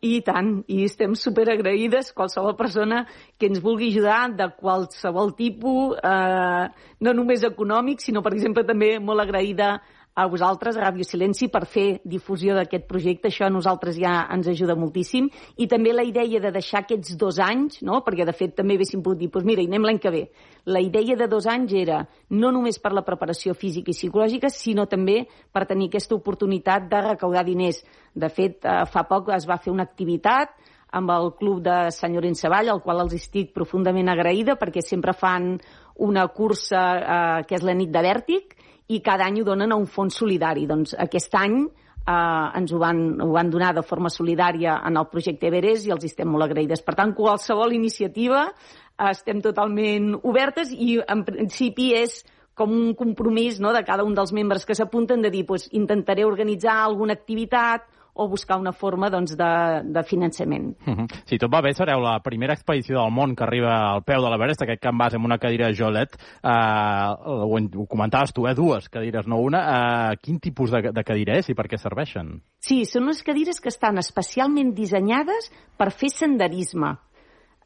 [0.00, 3.02] I tant, i estem superagraïdes qualsevol persona
[3.36, 6.68] que ens vulgui ajudar de qualsevol tipus, eh,
[7.04, 9.74] no només econòmic, sinó, per exemple, també molt agraïda
[10.14, 13.30] a vosaltres, a Ràdio Silenci, per fer difusió d'aquest projecte.
[13.30, 15.28] Això a nosaltres ja ens ajuda moltíssim.
[15.56, 18.00] I també la idea de deixar aquests dos anys, no?
[18.06, 20.24] perquè de fet també haguéssim pogut dir, doncs mira, anem l'any que ve.
[20.66, 24.86] La idea de dos anys era no només per la preparació física i psicològica, sinó
[24.90, 27.84] també per tenir aquesta oportunitat de recaudar diners.
[28.14, 30.58] De fet, eh, fa poc es va fer una activitat
[30.92, 35.54] amb el club de Senyor Savall, al qual els estic profundament agraïda perquè sempre fan
[36.02, 38.56] una cursa eh, que és la nit de Vèrtic,
[38.90, 40.66] i cada any ho donen a un fons solidari.
[40.66, 45.08] Doncs aquest any eh, ens ho van, ho van donar de forma solidària en el
[45.12, 46.82] projecte Everest i els estem molt agraïdes.
[46.86, 52.20] Per tant, qualsevol iniciativa eh, estem totalment obertes i en principi és
[52.60, 56.26] com un compromís no, de cada un dels membres que s'apunten de dir pues, intentaré
[56.28, 59.52] organitzar alguna activitat o buscar una forma doncs, de,
[59.84, 60.74] de finançament.
[60.86, 61.06] Uh -huh.
[61.24, 64.30] Si tot va bé, sereu la primera expedició del món que arriba al peu de
[64.30, 66.16] l'Everest, aquest camp base amb una cadira Jolet.
[66.42, 68.54] Uh, ho, ho comentaves tu, eh?
[68.54, 69.60] dues cadires, no una.
[69.60, 72.42] Uh, quin tipus de, de cadira és i per què serveixen?
[72.58, 76.96] Sí, són unes cadires que estan especialment dissenyades per fer senderisme.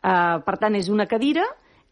[0.04, 1.44] Uh, per tant, és una cadira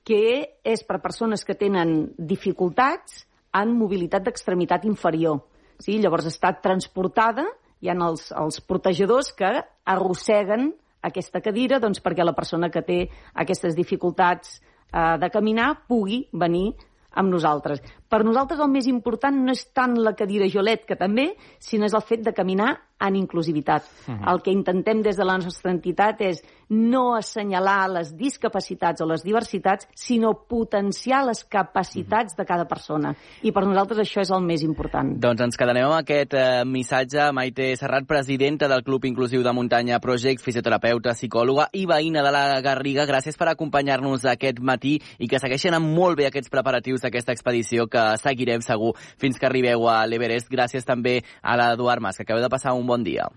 [0.04, 5.42] que és per persones que tenen dificultats en mobilitat d'extremitat inferior.
[5.78, 5.98] Sí?
[5.98, 7.46] Llavors està transportada
[7.82, 9.50] hi ha els, els protegidors que
[9.84, 10.70] arrosseguen
[11.02, 13.00] aquesta cadira doncs, perquè la persona que té
[13.42, 16.70] aquestes dificultats eh, de caminar pugui venir
[17.12, 17.82] amb nosaltres.
[18.08, 21.96] Per nosaltres el més important no és tant la cadira Jolet, que també, sinó és
[21.96, 22.70] el fet de caminar
[23.02, 23.82] en inclusivitat.
[24.06, 24.32] Uh -huh.
[24.32, 29.22] El que intentem des de la nostra entitat és no assenyalar les discapacitats o les
[29.22, 32.38] diversitats, sinó potenciar les capacitats uh -huh.
[32.38, 33.14] de cada persona.
[33.42, 35.18] I per nosaltres això és el més important.
[35.20, 37.32] Doncs ens quedarem amb aquest eh, missatge.
[37.32, 42.60] Maite Serrat, presidenta del Club Inclusiu de Muntanya Project, fisioterapeuta, psicòloga i veïna de la
[42.60, 43.06] Garriga.
[43.06, 47.86] Gràcies per acompanyar-nos aquest matí i que segueixen amb molt bé aquests preparatius d'aquesta expedició
[47.86, 50.50] que seguirem segur fins que arribeu a l'Everest.
[50.50, 53.32] Gràcies també a l'Eduard Mas, que acabeu de passar un bon dia.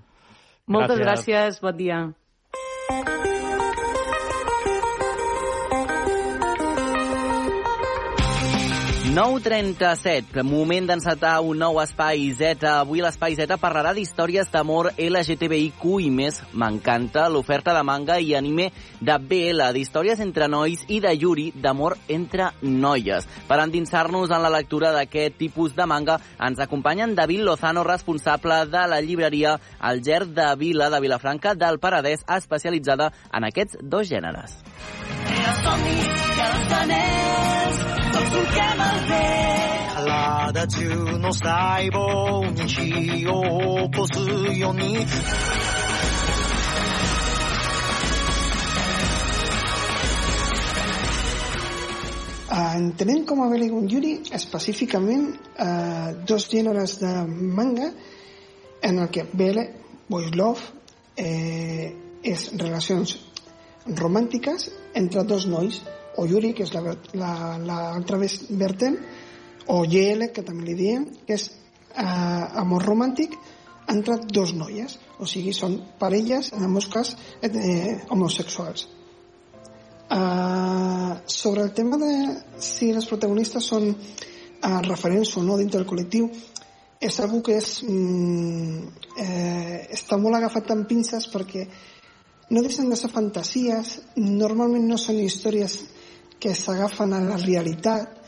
[0.67, 1.99] Moltes gràcies, gràcies bon dia.
[9.15, 12.65] 9.37, moment d'encetar un nou Espai Z.
[12.67, 16.41] Avui l'Espai Z parlarà d'històries d'amor LGTBIQ i més.
[16.51, 18.65] M'encanta l'oferta de manga i anime
[18.99, 23.23] de BL, d'històries entre nois i de Yuri, d'amor entre noies.
[23.47, 28.83] Per endinsar-nos en la lectura d'aquest tipus de manga, ens acompanyen David Lozano, responsable de
[28.91, 34.59] la llibreria El Ger de Vila de Vilafranca del Paradès, especialitzada en aquests dos gèneres.
[35.39, 37.20] Els somnis i els anells
[40.52, 44.18] 体中の細胞に火を起こす
[44.58, 45.06] ように
[52.80, 57.92] entenem com a Belegun Yuri específicament eh, dos gèneres de manga
[58.82, 59.74] en el que Bele,
[60.08, 60.60] Boys Love,
[61.16, 61.92] eh,
[62.22, 63.16] és relacions
[64.00, 65.82] romàntiques entre dos nois,
[66.17, 68.97] o Yuri, que és l'altra la, la, vertent,
[69.67, 73.37] o YL, que també li diem, que és eh, amor romàntic
[73.89, 78.87] entre dos noies, o sigui, són parelles, en meu cas, eh, homosexuals.
[80.05, 82.11] Uh, sobre el tema de
[82.61, 86.27] si les protagonistes són uh, referents o no dintre del col·lectiu,
[87.01, 88.87] és algo que és, mm,
[89.17, 91.65] eh, està molt agafat amb pinces perquè
[92.49, 95.79] no deixen de ser fantasies, normalment no són històries
[96.39, 98.23] que s'agafen a la realitat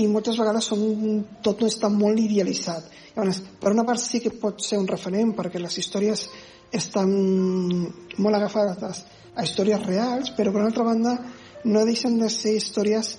[0.00, 2.86] i moltes vegades són, tot no està molt idealitzat.
[3.16, 6.28] Llavors, per una part sí que pot ser un referent perquè les històries
[6.72, 9.02] estan molt agafades
[9.34, 11.16] a històries reals, però per altra banda
[11.64, 13.16] no deixen de ser històries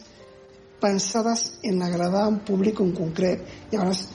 [0.82, 3.44] pensades en agradar a un públic en concret.
[3.72, 4.08] Llavors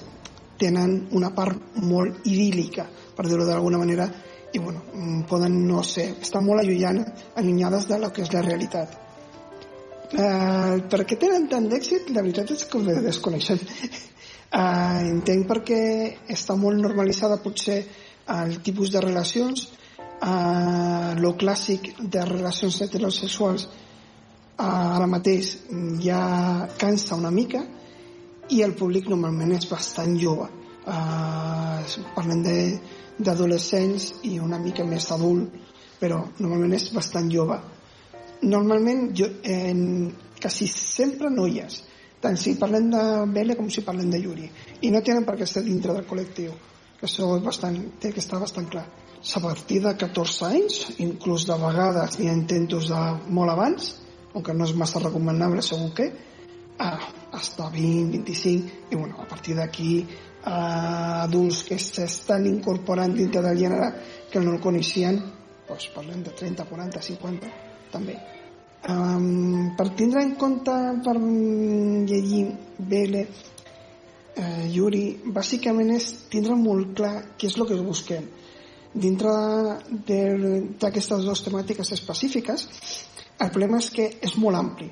[0.59, 4.09] tenen una part molt idíl·lica, per dir-ho d'alguna manera,
[4.53, 4.83] i bueno,
[5.29, 9.06] poden no ser, estan molt allunyades de lo que és la realitat.
[10.07, 12.13] Uh, per què tenen tant d'èxit?
[12.15, 13.59] La veritat és que ho desconeixem.
[14.47, 15.81] Uh, entenc perquè
[16.31, 17.81] està molt normalitzada potser
[18.31, 19.65] el tipus de relacions,
[20.23, 25.57] uh, lo clàssic de relacions heterosexuals uh, ara mateix
[26.03, 26.21] ja
[26.79, 27.65] cansa una mica
[28.55, 30.47] i el públic normalment és bastant jove.
[30.87, 31.83] Uh,
[32.15, 32.47] parlem
[33.19, 35.51] d'adolescents i una mica més adult,
[35.99, 37.59] però normalment és bastant jove
[38.43, 39.75] normalment jo, eh,
[40.41, 41.83] quasi sempre noies
[42.21, 44.49] tant si parlem de Belle com si parlem de Yuri.
[44.83, 46.55] I no tenen per què ser dintre del col·lectiu
[46.97, 48.87] que això és bastant, té que estar bastant clar.
[49.27, 53.03] A partir de 14 anys inclús de vegades hi ha intentos de
[53.37, 53.93] molt abans
[54.35, 56.07] aunque no és massa recomanable segur que
[56.79, 57.01] ah,
[57.33, 63.63] hasta 20, 25 i bueno, a partir d'aquí eh, adults que s'estan incorporant dintre del
[63.65, 63.93] gènere
[64.31, 65.23] que no el coneixien
[65.67, 67.66] doncs parlem de 30, 40, 50
[67.97, 68.17] també.
[68.87, 72.45] Um, per tindre en compte, per llegir
[72.79, 73.25] Bele,
[74.37, 78.29] eh, Yuri, bàsicament és tindre molt clar què és el que busquem.
[78.97, 79.33] Dintre
[80.09, 82.69] d'aquestes dues temàtiques específiques,
[83.41, 84.89] el problema és que és molt ampli.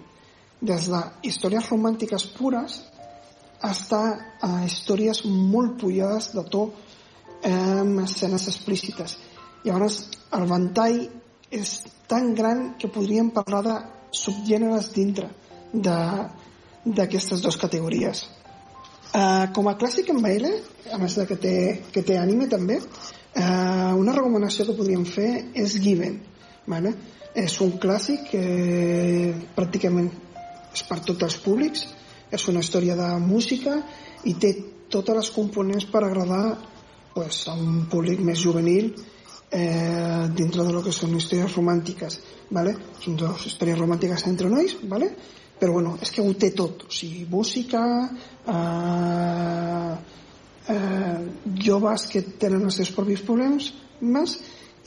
[0.60, 2.80] Des de històries romàntiques pures
[3.64, 3.92] fins
[4.44, 6.66] a històries molt pujades de to
[7.48, 9.16] amb escenes explícites.
[9.64, 10.02] Llavors,
[10.36, 10.98] el ventall
[11.54, 13.74] és tan gran que podríem parlar de
[14.14, 15.30] subgèneres dintre
[15.74, 18.26] d'aquestes dues categories.
[19.14, 20.50] Uh, com a clàssic en baile,
[20.90, 21.56] a més de que té,
[21.94, 26.18] que té anime també, uh, una recomanació que podríem fer és Given.
[26.66, 26.94] Vale?
[27.38, 28.44] És un clàssic que
[29.54, 30.10] pràcticament
[30.74, 31.86] és per tots els públics,
[32.34, 33.78] és una història de música
[34.26, 34.54] i té
[34.90, 36.56] totes les components per agradar
[37.14, 38.90] pues, a un públic més juvenil
[39.54, 42.18] eh, dintre de lo que són històries romàntiques,
[42.50, 42.74] ¿vale?
[43.04, 45.12] Són dues històries romàntiques entre nois, ¿vale?
[45.60, 47.84] Però bueno, és que ho té tot, o sigui, música,
[48.50, 49.94] eh,
[50.74, 51.18] eh,
[51.62, 53.70] joves que tenen els seus propis problemes
[54.02, 54.38] més,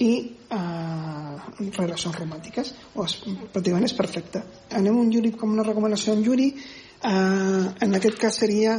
[0.04, 0.12] i
[0.54, 1.36] eh,
[1.78, 3.16] relacions romàntiques o és,
[3.54, 4.44] pràcticament és perfecte
[4.78, 8.78] anem un Yuri com una recomanació en Yuri eh, en aquest cas seria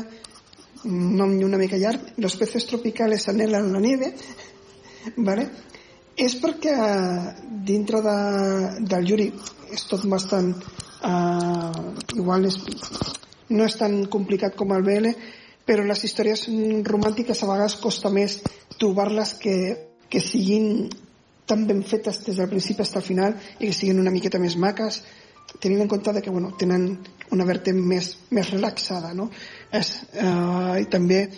[0.86, 4.12] un nom una mica llarg los peces tropicales anhelan la nieve
[5.16, 5.48] ¿vale?
[6.18, 6.74] És perquè
[7.66, 8.18] dintre de,
[8.90, 9.28] del Yuri
[9.74, 10.50] és tot bastant
[11.06, 11.82] eh,
[12.18, 12.58] igual és,
[13.54, 15.12] no és tan complicat com el BL
[15.68, 16.46] però les històries
[16.88, 18.40] romàntiques a vegades costa més
[18.80, 19.54] trobar-les que,
[20.10, 20.88] que siguin
[21.48, 24.58] tan ben fetes des del principi fins al final i que siguin una miqueta més
[24.58, 25.02] maques
[25.62, 26.90] tenint en compte que bueno, tenen
[27.32, 29.30] una vertent més, més relaxada no?
[29.72, 31.28] és, eh, i també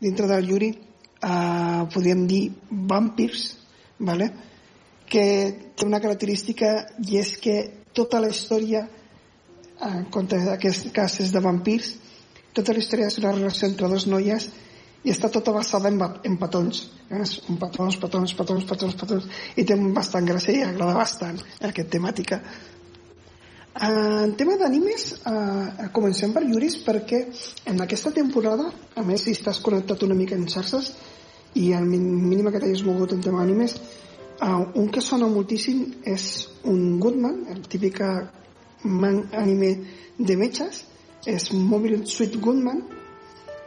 [0.00, 3.59] dintre del Yuri eh, podríem dir vampirs
[4.00, 4.30] ¿vale?
[5.10, 7.56] que té una característica i és que
[7.92, 8.84] tota la història
[9.82, 11.94] en compte d'aquests casos de vampirs
[12.54, 14.48] tota la història és una relació entre dues noies
[15.02, 17.22] i està tota basada en, en petons eh?
[17.48, 22.40] un petons, petons, petons, petons, petons i té bastant gràcia i agrada bastant aquesta temàtica
[23.80, 27.24] en tema d'animes eh, comencem per Yuris perquè
[27.70, 30.92] en aquesta temporada a més si estàs connectat una mica en xarxes
[31.54, 33.74] i el mínim que t'hagis mogut en tema d'animes
[34.42, 38.00] uh, un que sona moltíssim és un Goodman el típic
[38.84, 39.74] man anime
[40.18, 40.84] de metges.
[41.26, 42.80] És Mobile Suit Goodman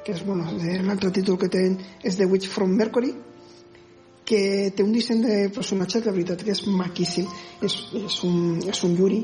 [0.04, 0.50] que és, bueno,
[0.84, 3.14] l'altre títol que tenen és The Witch from Mercury
[4.26, 7.28] que té un disseny de personatge que la veritat és maquíssim.
[7.62, 9.22] És, és, un, és un Yuri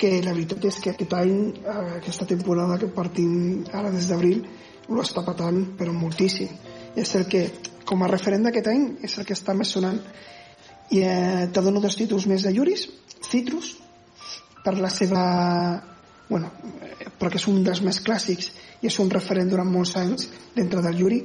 [0.00, 4.42] que la veritat és que aquest any eh, aquesta temporada que partim ara des d'abril
[4.88, 6.48] ho està patant però moltíssim
[6.96, 7.44] és el que
[7.86, 10.00] com a referent d'aquest any és el que està més sonant
[10.90, 12.88] i eh, te dono dos títols més de Yuris
[13.30, 13.76] Citrus,
[14.64, 15.22] per la seva...
[16.28, 16.50] Bueno,
[16.86, 20.82] eh, perquè és un dels més clàssics i és un referent durant molts anys dintre
[20.84, 21.20] del Yuri.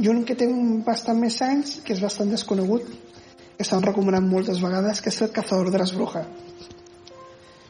[0.00, 2.88] I un que té un bastant més anys, que és bastant desconegut,
[3.54, 6.26] que s'han recomanat moltes vegades, que és el Cazador de les Brujas.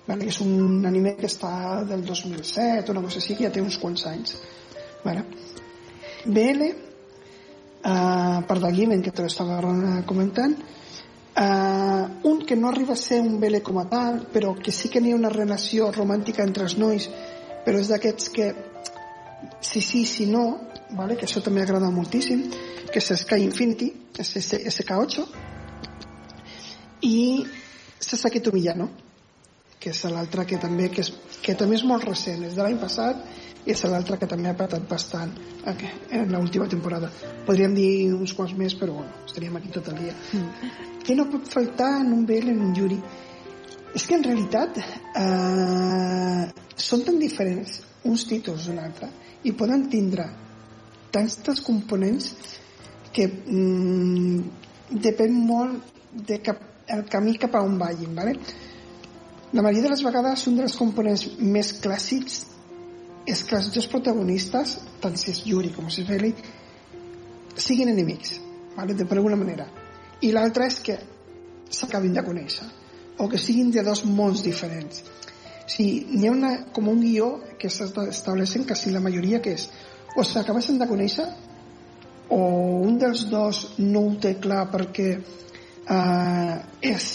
[0.07, 3.79] Vale, és un anime que està del 2007, una cosa així, que ja té uns
[3.81, 4.37] quants anys.
[5.05, 5.25] Vale.
[6.25, 6.71] BL,
[7.85, 9.61] uh, per del Given, que te l'estava
[10.09, 10.57] comentant,
[11.35, 14.87] Uh, un que no arriba a ser un BL com a tal, però que sí
[14.87, 17.09] que n'hi ha una relació romàntica entre els nois,
[17.65, 18.47] però és d'aquests que
[19.59, 20.45] sí, sí, sí, no,
[20.95, 21.17] vale?
[21.19, 22.45] que això també agrada moltíssim,
[22.87, 25.27] que és Sky Infinity, és SK8,
[27.03, 27.19] i
[27.99, 28.89] Sasaki Tomiyano,
[29.81, 31.11] que és l'altre que també que, és,
[31.45, 33.21] que també és molt recent, és de l'any passat
[33.65, 35.33] i és l'altre que també ha patat bastant
[35.69, 37.11] en l'última temporada.
[37.47, 40.17] Podríem dir uns quants més, però bueno, estaríem aquí tot el dia.
[40.33, 40.73] Mm.
[41.05, 42.99] Què no pot faltar en un BL en un Yuri?
[43.95, 46.45] És que en realitat eh,
[46.77, 47.79] són tan diferents
[48.11, 49.09] uns títols d'un altre
[49.45, 50.27] i poden tindre
[51.15, 52.33] tants components
[53.15, 54.41] que mm,
[55.05, 56.59] depèn molt de cap,
[56.91, 58.35] el camí cap a on vagin, ¿vale?
[59.55, 62.41] La majoria de les vegades un dels components més clàssics
[63.31, 66.33] és que els dos protagonistes, tant si és Yuri com si és Feli,
[67.55, 68.33] siguin enemics,
[68.75, 68.97] ¿vale?
[68.99, 69.69] de per alguna manera.
[70.27, 70.99] I l'altre és que
[71.71, 72.67] s'acabin de conèixer,
[73.23, 75.05] o que siguin de dos mons diferents.
[75.07, 79.71] O sigui, n'hi ha una, com un guió que s'estableixen quasi la majoria que és
[80.19, 81.31] o s'acabessin de conèixer
[82.35, 82.43] o
[82.91, 86.55] un dels dos no ho té clar perquè eh,
[86.91, 87.11] és,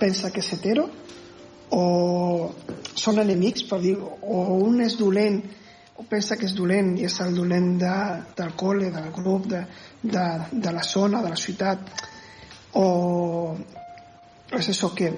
[0.00, 0.88] pensa que és hetero
[1.70, 2.50] o
[2.94, 5.42] són enemics, per dir, o un és dolent
[5.96, 7.94] o pensa que és dolent i és el dolent de,
[8.34, 9.62] del col·le, del grup, de,
[10.02, 12.02] de, de la zona, de la ciutat,
[12.74, 13.54] o
[14.54, 15.12] és això que,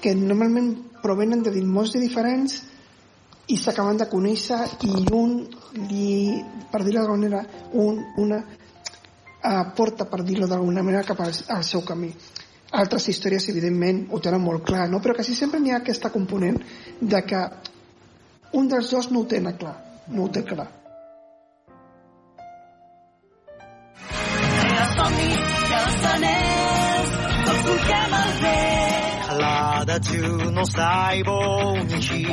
[0.00, 2.60] que normalment provenen de mons diferents
[3.50, 5.32] i s'acaben de conèixer i un
[5.88, 6.36] li,
[6.70, 7.40] per dir-ho d'alguna manera,
[7.72, 12.12] un, una uh, porta, per dir-ho d'alguna manera, cap al, al seu camí.
[12.70, 15.00] Altres històries, evidentment, ho tenen molt clar, no?
[15.02, 16.60] però quasi sempre n'hi ha aquesta component
[17.00, 17.40] de que
[18.60, 19.74] un dels dos no ho té clar,
[20.08, 20.68] no ho té clar.
[24.94, 28.32] somni i els anells, tots busquem el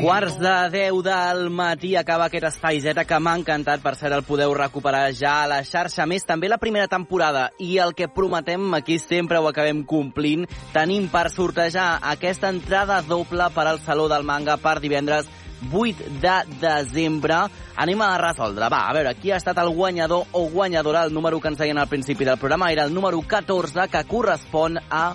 [0.01, 4.25] Quarts de 10 del matí acaba aquest espai Z que m'ha encantat, per cert el
[4.27, 6.05] podeu recuperar ja a la xarxa.
[6.05, 10.45] més, també la primera temporada i el que prometem aquí sempre ho acabem complint.
[10.73, 15.29] Tenim per sortejar aquesta entrada doble per al Saló del Manga per divendres
[15.71, 17.39] 8 de desembre.
[17.75, 18.67] Anem a resoldre.
[18.69, 21.05] Va, a veure, qui ha estat el guanyador o guanyadora?
[21.05, 24.79] El número que ens deien al principi del programa era el número 14, que correspon
[24.89, 25.13] a...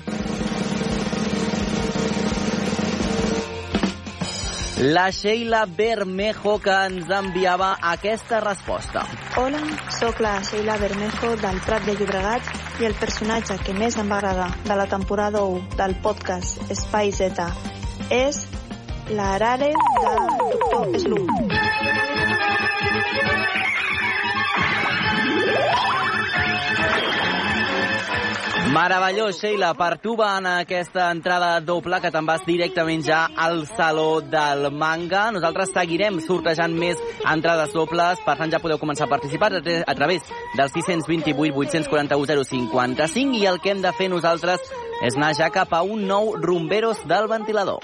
[4.82, 9.04] La Sheila Bermejo que ens enviava aquesta resposta.
[9.38, 9.60] Hola,
[9.94, 12.50] sóc la Sheila Bermejo del Prat de Llobregat
[12.82, 17.14] i el personatge que més em va agradar de la temporada 1 del podcast Espai
[17.14, 17.46] Z
[18.10, 18.42] és
[19.14, 20.16] l'Arare de
[20.50, 21.30] Doctor Slum.
[28.70, 33.66] Meravellós, Sheila, per tu va en aquesta entrada doble que te'n vas directament ja al
[33.66, 35.24] Saló del Manga.
[35.34, 40.22] Nosaltres seguirem sortejant més entrades dobles, per tant ja podeu començar a participar a través
[40.56, 44.62] del 628 841 055 i el que hem de fer nosaltres
[45.02, 47.82] és anar ja cap a un nou Rumberos del Ventilador.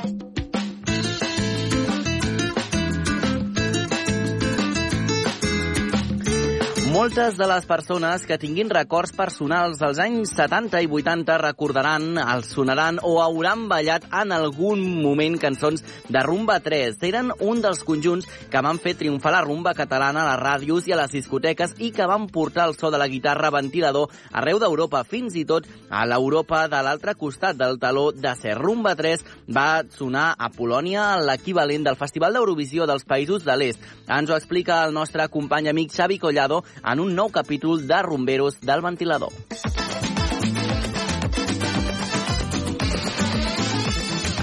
[6.89, 12.49] Moltes de les persones que tinguin records personals dels anys 70 i 80 recordaran, els
[12.55, 16.97] sonaran o hauran ballat en algun moment cançons de Rumba 3.
[17.05, 20.95] Eren un dels conjunts que van fer triomfar la rumba catalana a les ràdios i
[20.97, 25.05] a les discoteques i que van portar el so de la guitarra ventilador arreu d'Europa,
[25.05, 28.57] fins i tot a l'Europa de l'altre costat del taló de ser.
[28.57, 33.85] Rumba 3 va sonar a Polònia, l'equivalent del Festival d'Eurovisió dels Països de l'Est.
[34.09, 38.61] Ens ho explica el nostre company amic Xavi Collado en un nou capítol de Rumberos
[38.61, 39.33] del Ventilador.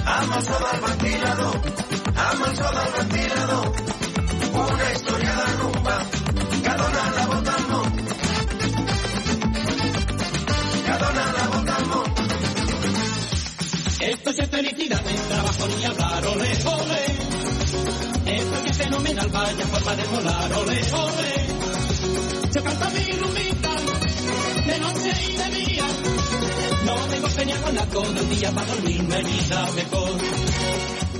[0.05, 1.55] Amb el so del ventilador,
[2.25, 3.67] amb el so del ventilador,
[4.65, 5.95] una història de rumba
[6.65, 7.91] que dona la volta al món.
[10.85, 12.13] Que dona la volta al món.
[13.99, 17.01] Esto es felicidad, en trabajo ni hablar, ole, ole.
[18.37, 21.74] Esto es fenomenal, vaya forma de volar, ole, ole.
[22.55, 23.75] Yo canto mi rumbita
[24.65, 25.87] de noche y de día.
[26.85, 30.09] No tengo señal con la día para dormirme vida mejor.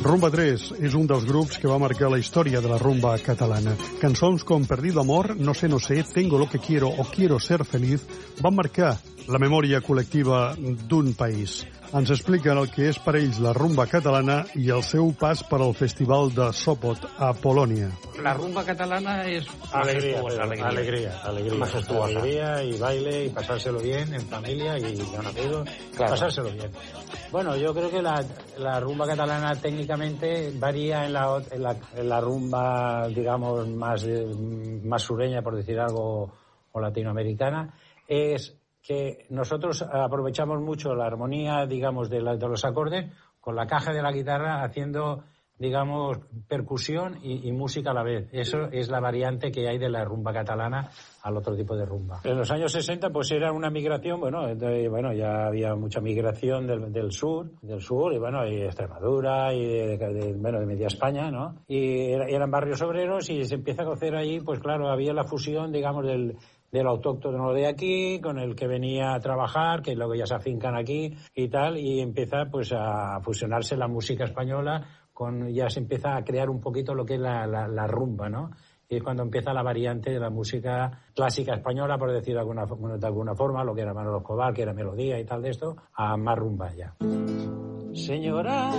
[0.02, 3.76] Rumba 3 és un dels grups que va marcar la història de la rumba catalana.
[4.00, 7.66] Cançons com Perdido Amor, No sé, no sé, Tengo lo que quiero o Quiero ser
[7.66, 8.06] feliz
[8.40, 8.96] van marcar
[9.28, 11.66] la memòria col·lectiva d'un país.
[11.96, 15.62] Ens expliquen el que és per ells la rumba catalana i el seu pas per
[15.64, 17.88] al Festival de Sopot a Polònia.
[18.26, 22.20] La rumba catalana es Alegría, majestuosa, alegría, alegría, alegría, Majestuosa.
[22.20, 26.12] alegría y baile y pasárselo bien en familia y con amigos, Claro.
[26.12, 26.72] pasárselo bien.
[27.32, 28.26] Bueno, yo creo que la,
[28.58, 34.26] la rumba catalana técnicamente varía en la, en la, en la rumba, digamos, más, eh,
[34.84, 36.30] más sureña, por decir algo,
[36.74, 37.74] o latinoamericana,
[38.06, 38.54] es
[38.86, 43.92] que nosotros aprovechamos mucho la armonía, digamos, de, la- de los acordes con la caja
[43.94, 45.24] de la guitarra haciendo
[45.58, 46.18] digamos,
[46.50, 48.28] percusión y, y música a la vez.
[48.34, 50.90] Eso es la variante que hay de la rumba catalana
[51.24, 52.20] al otro tipo de rumba.
[52.26, 56.68] En los años 60 pues era una migración, bueno, de- bueno ya había mucha migración
[56.68, 60.88] del, del sur, del sur y bueno, y Extremadura y de, de- bueno, de media
[60.88, 61.56] España, ¿no?
[61.70, 65.24] Y era- eran barrios obreros y se empieza a cocer ahí, pues claro, había la
[65.24, 66.36] fusión, digamos, del,
[66.76, 70.76] del autóctono de aquí con el que venía a trabajar, que luego ya se afincan
[70.76, 76.18] aquí y tal, y empieza pues a fusionarse la música española con, ya se empieza
[76.18, 78.52] a crear un poquito lo que es la, la, rumba, ¿no?
[78.90, 82.66] Y es cuando empieza la variante de la música clásica española, por decir de alguna,
[82.66, 85.78] de alguna forma, lo que era Manolo Escobar, que era melodía y tal de esto,
[85.94, 86.94] a más rumba ya.
[87.94, 88.72] Señora,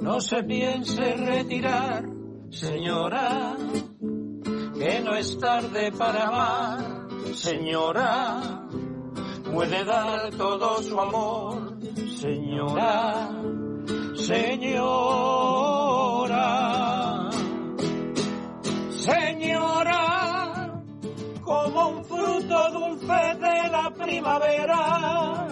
[0.00, 2.04] no se piense retirar,
[2.50, 3.56] señora,
[4.84, 6.84] que no es tarde para amar,
[7.32, 8.66] señora,
[9.50, 11.78] puede dar todo su amor,
[12.20, 13.30] señora,
[14.14, 14.90] señora,
[18.90, 20.02] señora,
[21.40, 25.48] como un fruto dulce de la primavera.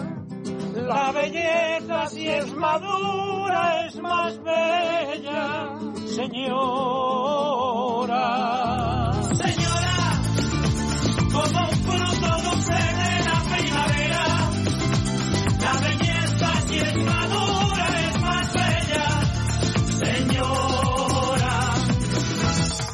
[0.75, 7.63] La belleza si es madura es más bella, señora.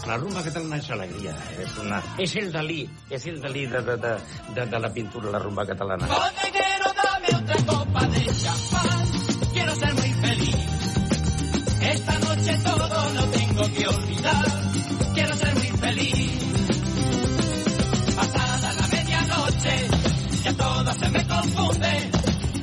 [0.09, 1.31] La rumba catalana és alegria,
[1.61, 2.79] és, una, és el Dalí,
[3.13, 4.13] és el Dalí de, de, de,
[4.55, 6.07] de, de la pintura, la rumba catalana.
[6.09, 9.03] Bodeguero, dame otra copa de champán.
[9.53, 10.55] Quiero ser muy feliz.
[11.91, 14.45] Esta noche todo lo tengo que olvidar.
[15.13, 16.31] Quiero ser muy feliz.
[18.15, 19.75] Pasada la medianoche,
[20.43, 22.11] ya todo se me confunde.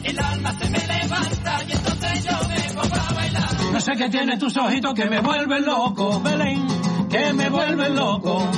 [0.02, 3.54] El alma se me levanta y entonces yo me pongo a bailar.
[3.72, 6.66] No sé qué tiene tus ojitos que me vuelven loco, Belén,
[7.16, 8.50] que me vuelven loco.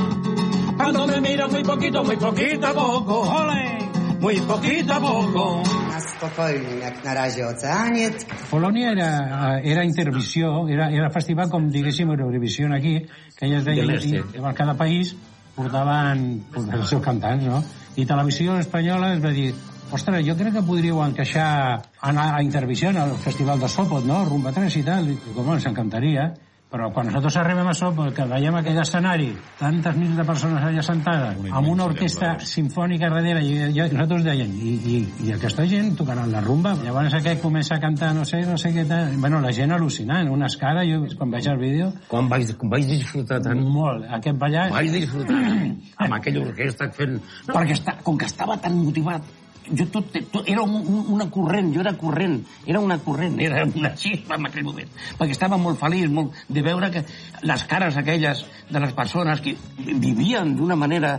[0.77, 3.79] Cuando me miras muy poquito, muy poquito a poco, ole,
[4.21, 5.63] muy poquito a poco.
[5.99, 8.23] Spokojnym, jak na razie oceaniec.
[8.51, 13.07] Polònia era, era intervisió, era, era festival com diguéssim Eurovisió aquí,
[13.37, 15.15] que elles De deien i cada país
[15.55, 17.63] portaven portaven els seus cantants, no?
[17.97, 19.53] I Televisió Espanyola es va dir
[19.91, 24.25] ostres, jo crec que podríeu encaixar anar a intervisió al Festival de Sopot, no?
[24.25, 25.11] Rumba 3 i tal.
[25.11, 26.31] I, com, ens encantaria.
[26.69, 30.83] Però quan nosaltres arribem a Sopot, que veiem aquell escenari, tantes mil de persones allà
[30.85, 35.95] sentades, amb una orquestra sinfònica darrere, i, i nosaltres deien, i, i, i aquesta gent
[35.97, 36.75] tocaran la rumba.
[36.83, 39.17] Llavors aquest comença a cantar, no sé, no sé què tal.
[39.17, 41.89] Bueno, la gent al·lucinant, unes cares, jo quan veig el vídeo...
[42.13, 43.65] Quan vaig, quan vaig disfrutar tant...
[43.65, 44.69] Molt, aquest ballar...
[44.77, 45.41] Vaig disfrutar
[46.05, 47.17] amb aquella orquestra fent...
[47.49, 49.25] Perquè està, com que estava tan motivat,
[49.73, 53.65] jo tot, tot era un, un, una corrent, jo era corrent, era una corrent, era
[53.67, 57.05] una xispa en aquell moment, perquè estava molt feliç molt, de veure que
[57.49, 61.19] les cares aquelles de les persones que vivien d'una manera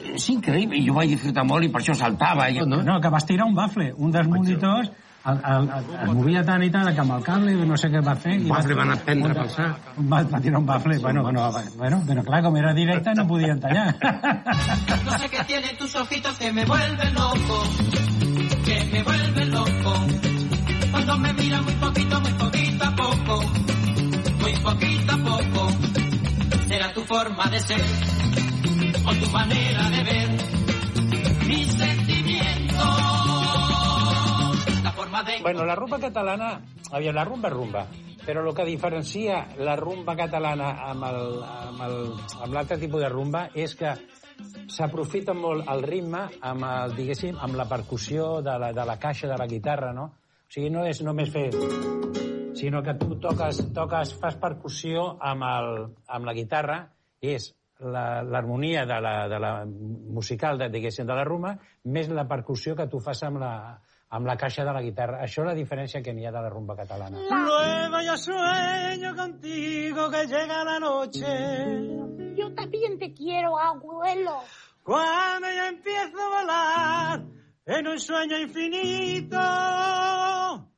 [0.00, 2.48] és increïble, i jo vaig disfrutar molt i per això saltava.
[2.48, 2.62] I...
[2.64, 4.88] No, no, que vas tirar un bafle, un dels monitors
[5.20, 8.00] el, el, el, es movia tant i tant que amb el cable no sé què
[8.04, 9.90] va fer Un bafle van aprendre pel sac.
[10.12, 13.60] va, va tirar un bafle bueno, bueno, bueno, però clar, com era directe no podien
[13.60, 13.96] tallar
[15.04, 17.62] No sé qué tienen tus ojitos que me vuelven loco,
[18.64, 19.94] que me vuelven loco.
[20.90, 23.42] Cuando me miran muy poquito, muy poquito a poco,
[24.40, 25.70] muy poquito a poco.
[26.68, 27.80] Será tu forma de ser
[29.04, 30.28] o tu manera de ver
[30.94, 31.99] sentimientos.
[35.42, 36.60] Bueno, la rumba catalana,
[36.92, 37.84] aviam, la rumba és rumba,
[38.24, 41.04] però el que diferencia la rumba catalana amb
[42.52, 43.94] l'altre tipus de rumba és que
[44.70, 49.28] s'aprofita molt el ritme amb, el, diguéssim, amb la percussió de la, de la caixa
[49.28, 50.06] de la guitarra, no?
[50.46, 51.50] O sigui, no és només fer
[52.60, 55.70] sinó que tu toques, toques fas percussió amb, el,
[56.08, 56.82] amb la guitarra,
[57.20, 61.54] és l'harmonia de, la, de la musical, de, diguéssim, de la rumba,
[61.84, 63.54] més la percussió que tu fas amb la,
[64.10, 65.20] amb la caixa de la guitarra.
[65.24, 67.18] Això és la diferència que n'hi ha de la rumba catalana.
[67.30, 71.26] Luego yo sueño contigo que llega la noche.
[72.36, 74.42] Yo también te quiero, abuelo.
[74.82, 77.22] Cuando yo empiezo a volar
[77.66, 79.38] en un sueño infinito,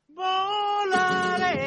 [0.09, 1.63] volaré.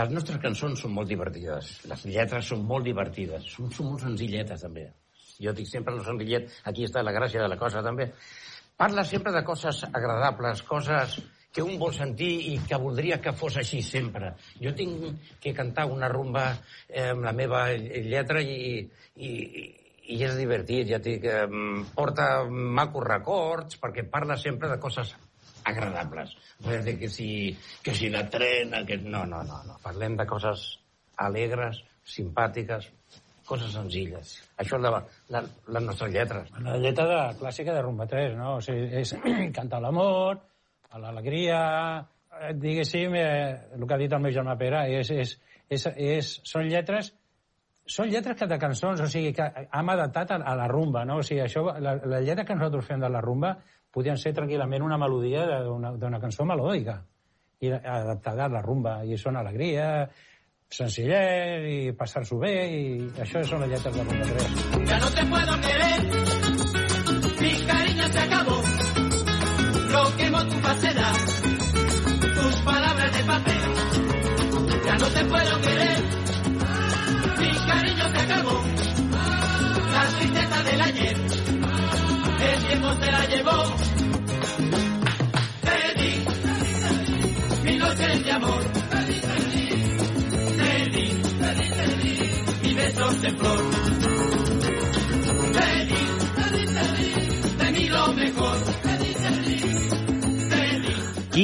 [0.00, 1.70] Les nostres cançons són molt divertides.
[1.90, 3.48] Les lletres són molt divertides.
[3.54, 4.86] Són, són molt senzilletes, també.
[5.40, 8.10] Jo dic sempre lo senzillet, aquí està la gràcia de la cosa, també.
[8.80, 11.18] Parla sempre de coses agradables, coses
[11.52, 14.34] que un vol sentir i que voldria que fos així sempre.
[14.62, 16.46] Jo tinc que cantar una rumba
[16.88, 18.84] eh, amb la meva lletra i,
[19.16, 19.32] i,
[20.14, 21.48] i és divertit, ja dic, eh,
[21.96, 25.12] porta macos records perquè parla sempre de coses
[25.64, 26.36] agradables.
[26.66, 28.98] Res de que si, que si la trena, que...
[28.98, 29.78] No, no, no, no.
[29.82, 30.66] Parlem de coses
[31.20, 32.90] alegres, simpàtiques,
[33.50, 34.36] coses senzilles.
[34.62, 35.02] Això és la,
[35.34, 35.42] la,
[35.74, 36.50] les nostres lletres.
[36.64, 38.56] La lletra de, clàssica de Rumba 3, no?
[38.58, 39.14] O sigui, és
[39.58, 40.40] cantar l'amor,
[40.98, 41.62] l'alegria,
[42.40, 45.34] eh, diguéssim, eh, el que ha dit el meu germà Pere, és, és,
[45.70, 47.14] és, és, són lletres
[47.90, 51.18] són lletres que de cançons, o sigui, que hem adaptat a, a la rumba, no?
[51.18, 53.56] O sigui, això, la, la lletra que nosaltres fem de la rumba
[53.90, 57.00] podien ser tranquil·lament una melodia d'una cançó melòdica
[57.60, 60.08] i adaptada a la rumba, i són alegria,
[60.70, 64.86] senzillet, i passar-s'ho bé, i això són les lletres de Rumba 3.
[64.88, 65.98] Ya no te puedo querer,
[67.40, 68.56] mi cariño se acabó.
[69.90, 71.16] Lo quemo tu falsedad,
[72.38, 73.60] tus palabras de papel.
[74.86, 75.98] Ya no te puedo querer,
[77.40, 78.56] mi cariño se acabó.
[79.92, 81.16] La tristeza del ayer,
[82.70, 83.64] tiempo se la llevó.
[85.66, 86.12] Te di
[87.64, 88.64] mi noche de amor.
[90.56, 91.06] Te di
[92.62, 93.79] mi besos de flor.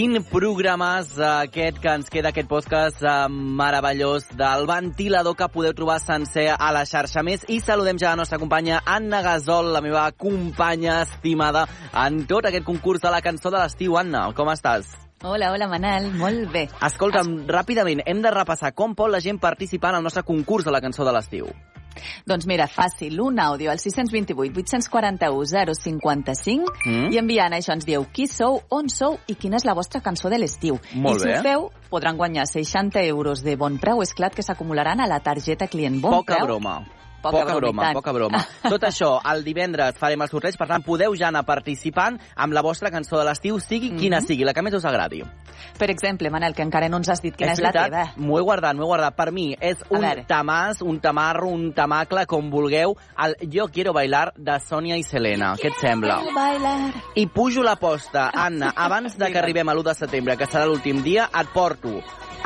[0.06, 5.74] 20 programes eh, aquest que ens queda, aquest podcast eh, meravellós del ventilador que podeu
[5.74, 7.42] trobar sencer a la xarxa més.
[7.50, 11.64] I saludem ja la nostra companya Anna Gasol, la meva companya estimada
[12.04, 13.98] en tot aquest concurs de la cançó de l'estiu.
[13.98, 14.92] Anna, com estàs?
[15.26, 16.12] Hola, hola, Manel.
[16.14, 16.68] Molt bé.
[16.86, 17.50] Escolta'm, es...
[17.58, 20.84] ràpidament, hem de repassar com pot la gent participar en el nostre concurs de la
[20.84, 21.50] cançó de l'estiu.
[22.26, 27.12] Doncs mira, fàcil, un àudio al 628 841 055 Mm.
[27.12, 30.28] i enviant això ens dieu qui sou, on sou i quina és la vostra cançó
[30.30, 30.78] de l'estiu.
[30.94, 31.38] Molt I si bé.
[31.38, 34.02] ho feu, podran guanyar 60 euros de bon preu.
[34.02, 36.46] És clar que s'acumularan a la targeta client bon Poca preu.
[36.46, 36.84] broma.
[37.22, 37.94] Poca poca broma, tant.
[37.94, 38.38] poca broma.
[38.68, 42.62] Tot això, el divendres farem el sorteig, per tant, podeu ja anar participant amb la
[42.62, 44.26] vostra cançó de l'estiu, sigui quina Mhm.
[44.26, 45.22] sigui, la que més us agradi.
[45.78, 48.26] Per exemple, Manel, que encara no ens has dit quina és, la veritat, teva.
[48.26, 49.14] M'ho he guardat, m'ho he guardat.
[49.16, 54.32] Per mi és un tamàs, un tamarro, un tamacle, com vulgueu, el Yo quiero bailar
[54.36, 55.54] de Sònia i Selena.
[55.56, 56.20] Què et sembla?
[56.34, 56.92] Bailar.
[57.14, 61.02] I pujo l'aposta, Anna, abans de que arribem a l'1 de setembre, que serà l'últim
[61.02, 62.00] dia, et porto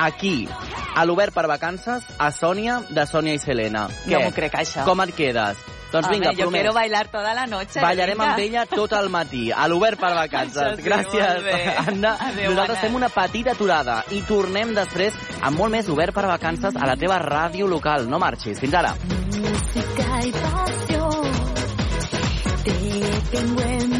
[0.06, 0.48] aquí,
[0.94, 3.88] a l'Obert per Vacances, a Sònia, de Sònia i Selena.
[4.06, 4.84] No m'ho crec, això.
[4.84, 5.56] Com et quedes?
[5.90, 6.60] Doncs Home, vinga, jo promès.
[6.60, 7.80] quiero bailar toda la noche.
[7.82, 8.30] Ballarem vinga.
[8.30, 10.76] amb ella tot el matí, a l'Obert per Vacances.
[10.76, 11.78] Sí, Gràcies.
[11.88, 12.12] Anna.
[12.28, 12.86] Adéu, Nosaltres Anna.
[12.86, 16.94] fem una petita aturada i tornem després amb molt més Obert per Vacances a la
[16.96, 18.06] teva ràdio local.
[18.08, 18.60] No marxis.
[18.60, 18.94] Fins ara.
[18.94, 21.30] música y pasión.
[22.64, 22.72] Te
[23.36, 23.99] tengo en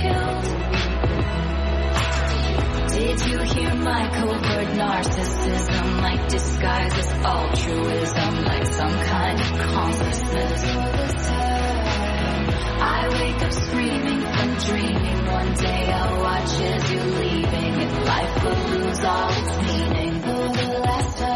[0.00, 0.44] Killed.
[2.94, 10.64] Did you hear my covert narcissism, like disguises altruism, like some kind of consciousness?
[12.80, 15.26] I wake up screaming from dreaming.
[15.26, 20.14] One day I'll watch as you're leaving, and life will lose all its meaning.
[20.22, 21.33] For the last time,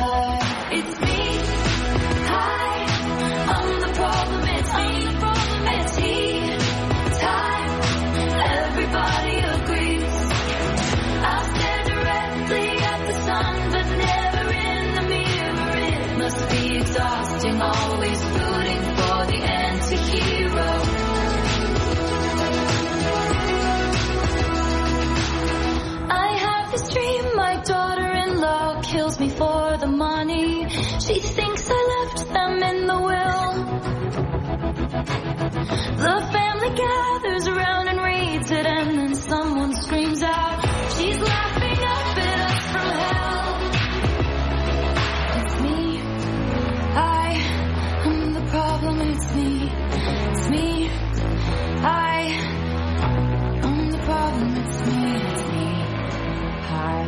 [35.68, 40.62] The family gathers around and reads it, and then someone screams out,
[40.96, 43.58] She's laughing up at us from hell.
[45.40, 46.00] It's me.
[46.96, 47.36] I
[48.06, 49.00] am the problem.
[49.12, 49.70] It's me.
[50.30, 50.88] It's me.
[51.84, 52.32] I
[53.62, 54.56] am the problem.
[54.56, 55.16] It's me.
[55.20, 55.68] It's me.
[56.72, 57.04] Hi.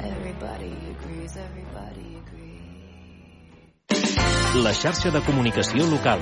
[0.00, 1.36] Everybody agrees.
[1.36, 2.62] Everybody agrees.
[4.64, 6.18] La xarxa de comunicació local.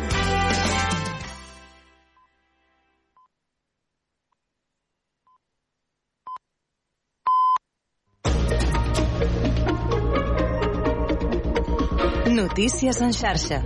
[12.56, 13.60] Notícies en xarxa.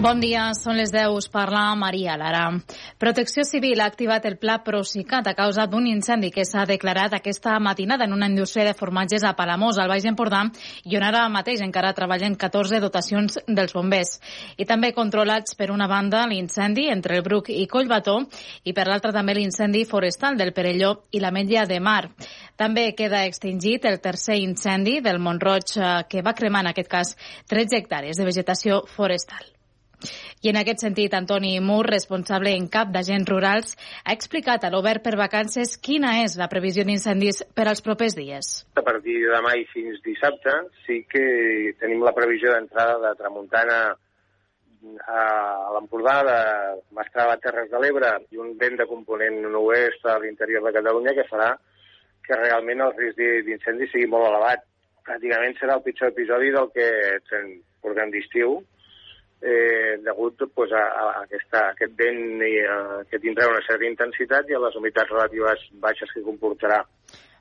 [0.00, 2.46] Bon dia, són les 10, us parla Maria Lara.
[2.96, 7.58] Protecció Civil ha activat el pla Procicat a causa d'un incendi que s'ha declarat aquesta
[7.60, 10.40] matinada en una indústria de formatges a Palamós, al Baix Empordà,
[10.88, 14.14] i on ara mateix encara treballen 14 dotacions dels bombers.
[14.56, 18.22] I també controlats per una banda l'incendi entre el Bruc i Collbató
[18.64, 22.06] i per l'altra també l'incendi forestal del Perelló i la Metlla de Mar.
[22.56, 27.16] També queda extingit el tercer incendi del Montroig eh, que va cremar en aquest cas
[27.52, 29.59] 13 hectàrees de vegetació forestal.
[30.40, 35.04] I en aquest sentit, Antoni Mur, responsable en cap d'agents rurals, ha explicat a l'Obert
[35.04, 38.52] per Vacances quina és la previsió d'incendis per als propers dies.
[38.80, 40.54] A partir de demà i fins dissabte
[40.86, 41.24] sí que
[41.80, 43.80] tenim la previsió d'entrada de tramuntana
[45.06, 45.24] a
[45.74, 46.38] l'Empordà, de
[46.96, 51.28] Mastrava, Terres de l'Ebre i un vent de component oest a l'interior de Catalunya que
[51.28, 51.52] farà
[52.24, 54.64] que realment el risc d'incendi sigui molt elevat.
[55.04, 56.88] Pràcticament serà el pitjor episodi del que
[57.82, 58.60] portem d'estiu,
[59.42, 64.50] eh, degut pues, a, a, aquesta, aquest vent i, uh, que tindrà una certa intensitat
[64.50, 66.84] i a les humitats relatives baixes que comportarà.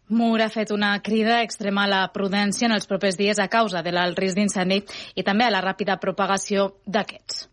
[0.10, 3.84] Mur ha fet una crida a extremar la prudència en els propers dies a causa
[3.86, 4.82] de l'alt risc d'incendi
[5.16, 7.46] i també a la ràpida propagació d'aquests.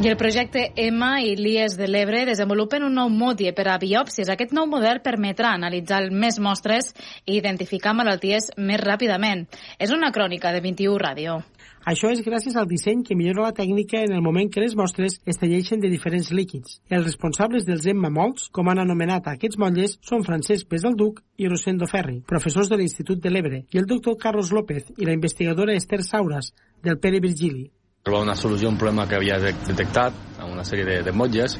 [0.00, 4.30] I el projecte EMA i l'IES de l'Ebre desenvolupen un nou mòdie per a biòpsies.
[4.32, 6.94] Aquest nou model permetrà analitzar més mostres
[7.26, 9.42] i identificar malalties més ràpidament.
[9.76, 11.34] És una crònica de 21 Ràdio.
[11.84, 15.18] Això és gràcies al disseny que millora la tècnica en el moment que les mostres
[15.28, 16.78] es talleixen de diferents líquids.
[16.88, 21.88] Els responsables dels Emma Molts, com han anomenat aquests motlles, són Francesc Pesdelduc i Rosendo
[21.88, 26.00] Ferri, professors de l'Institut de l'Ebre, i el doctor Carlos López i la investigadora Esther
[26.08, 27.68] Sauras, del Pere Virgili.
[28.02, 31.12] Trobar una solució a un problema que havia de- detectat a una sèrie de, de
[31.12, 31.58] motlles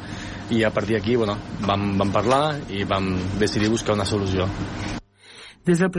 [0.51, 1.37] i a partir d'aquí bueno,
[1.67, 4.49] vam, vam parlar i vam decidir buscar una solució.
[5.67, 5.91] Des del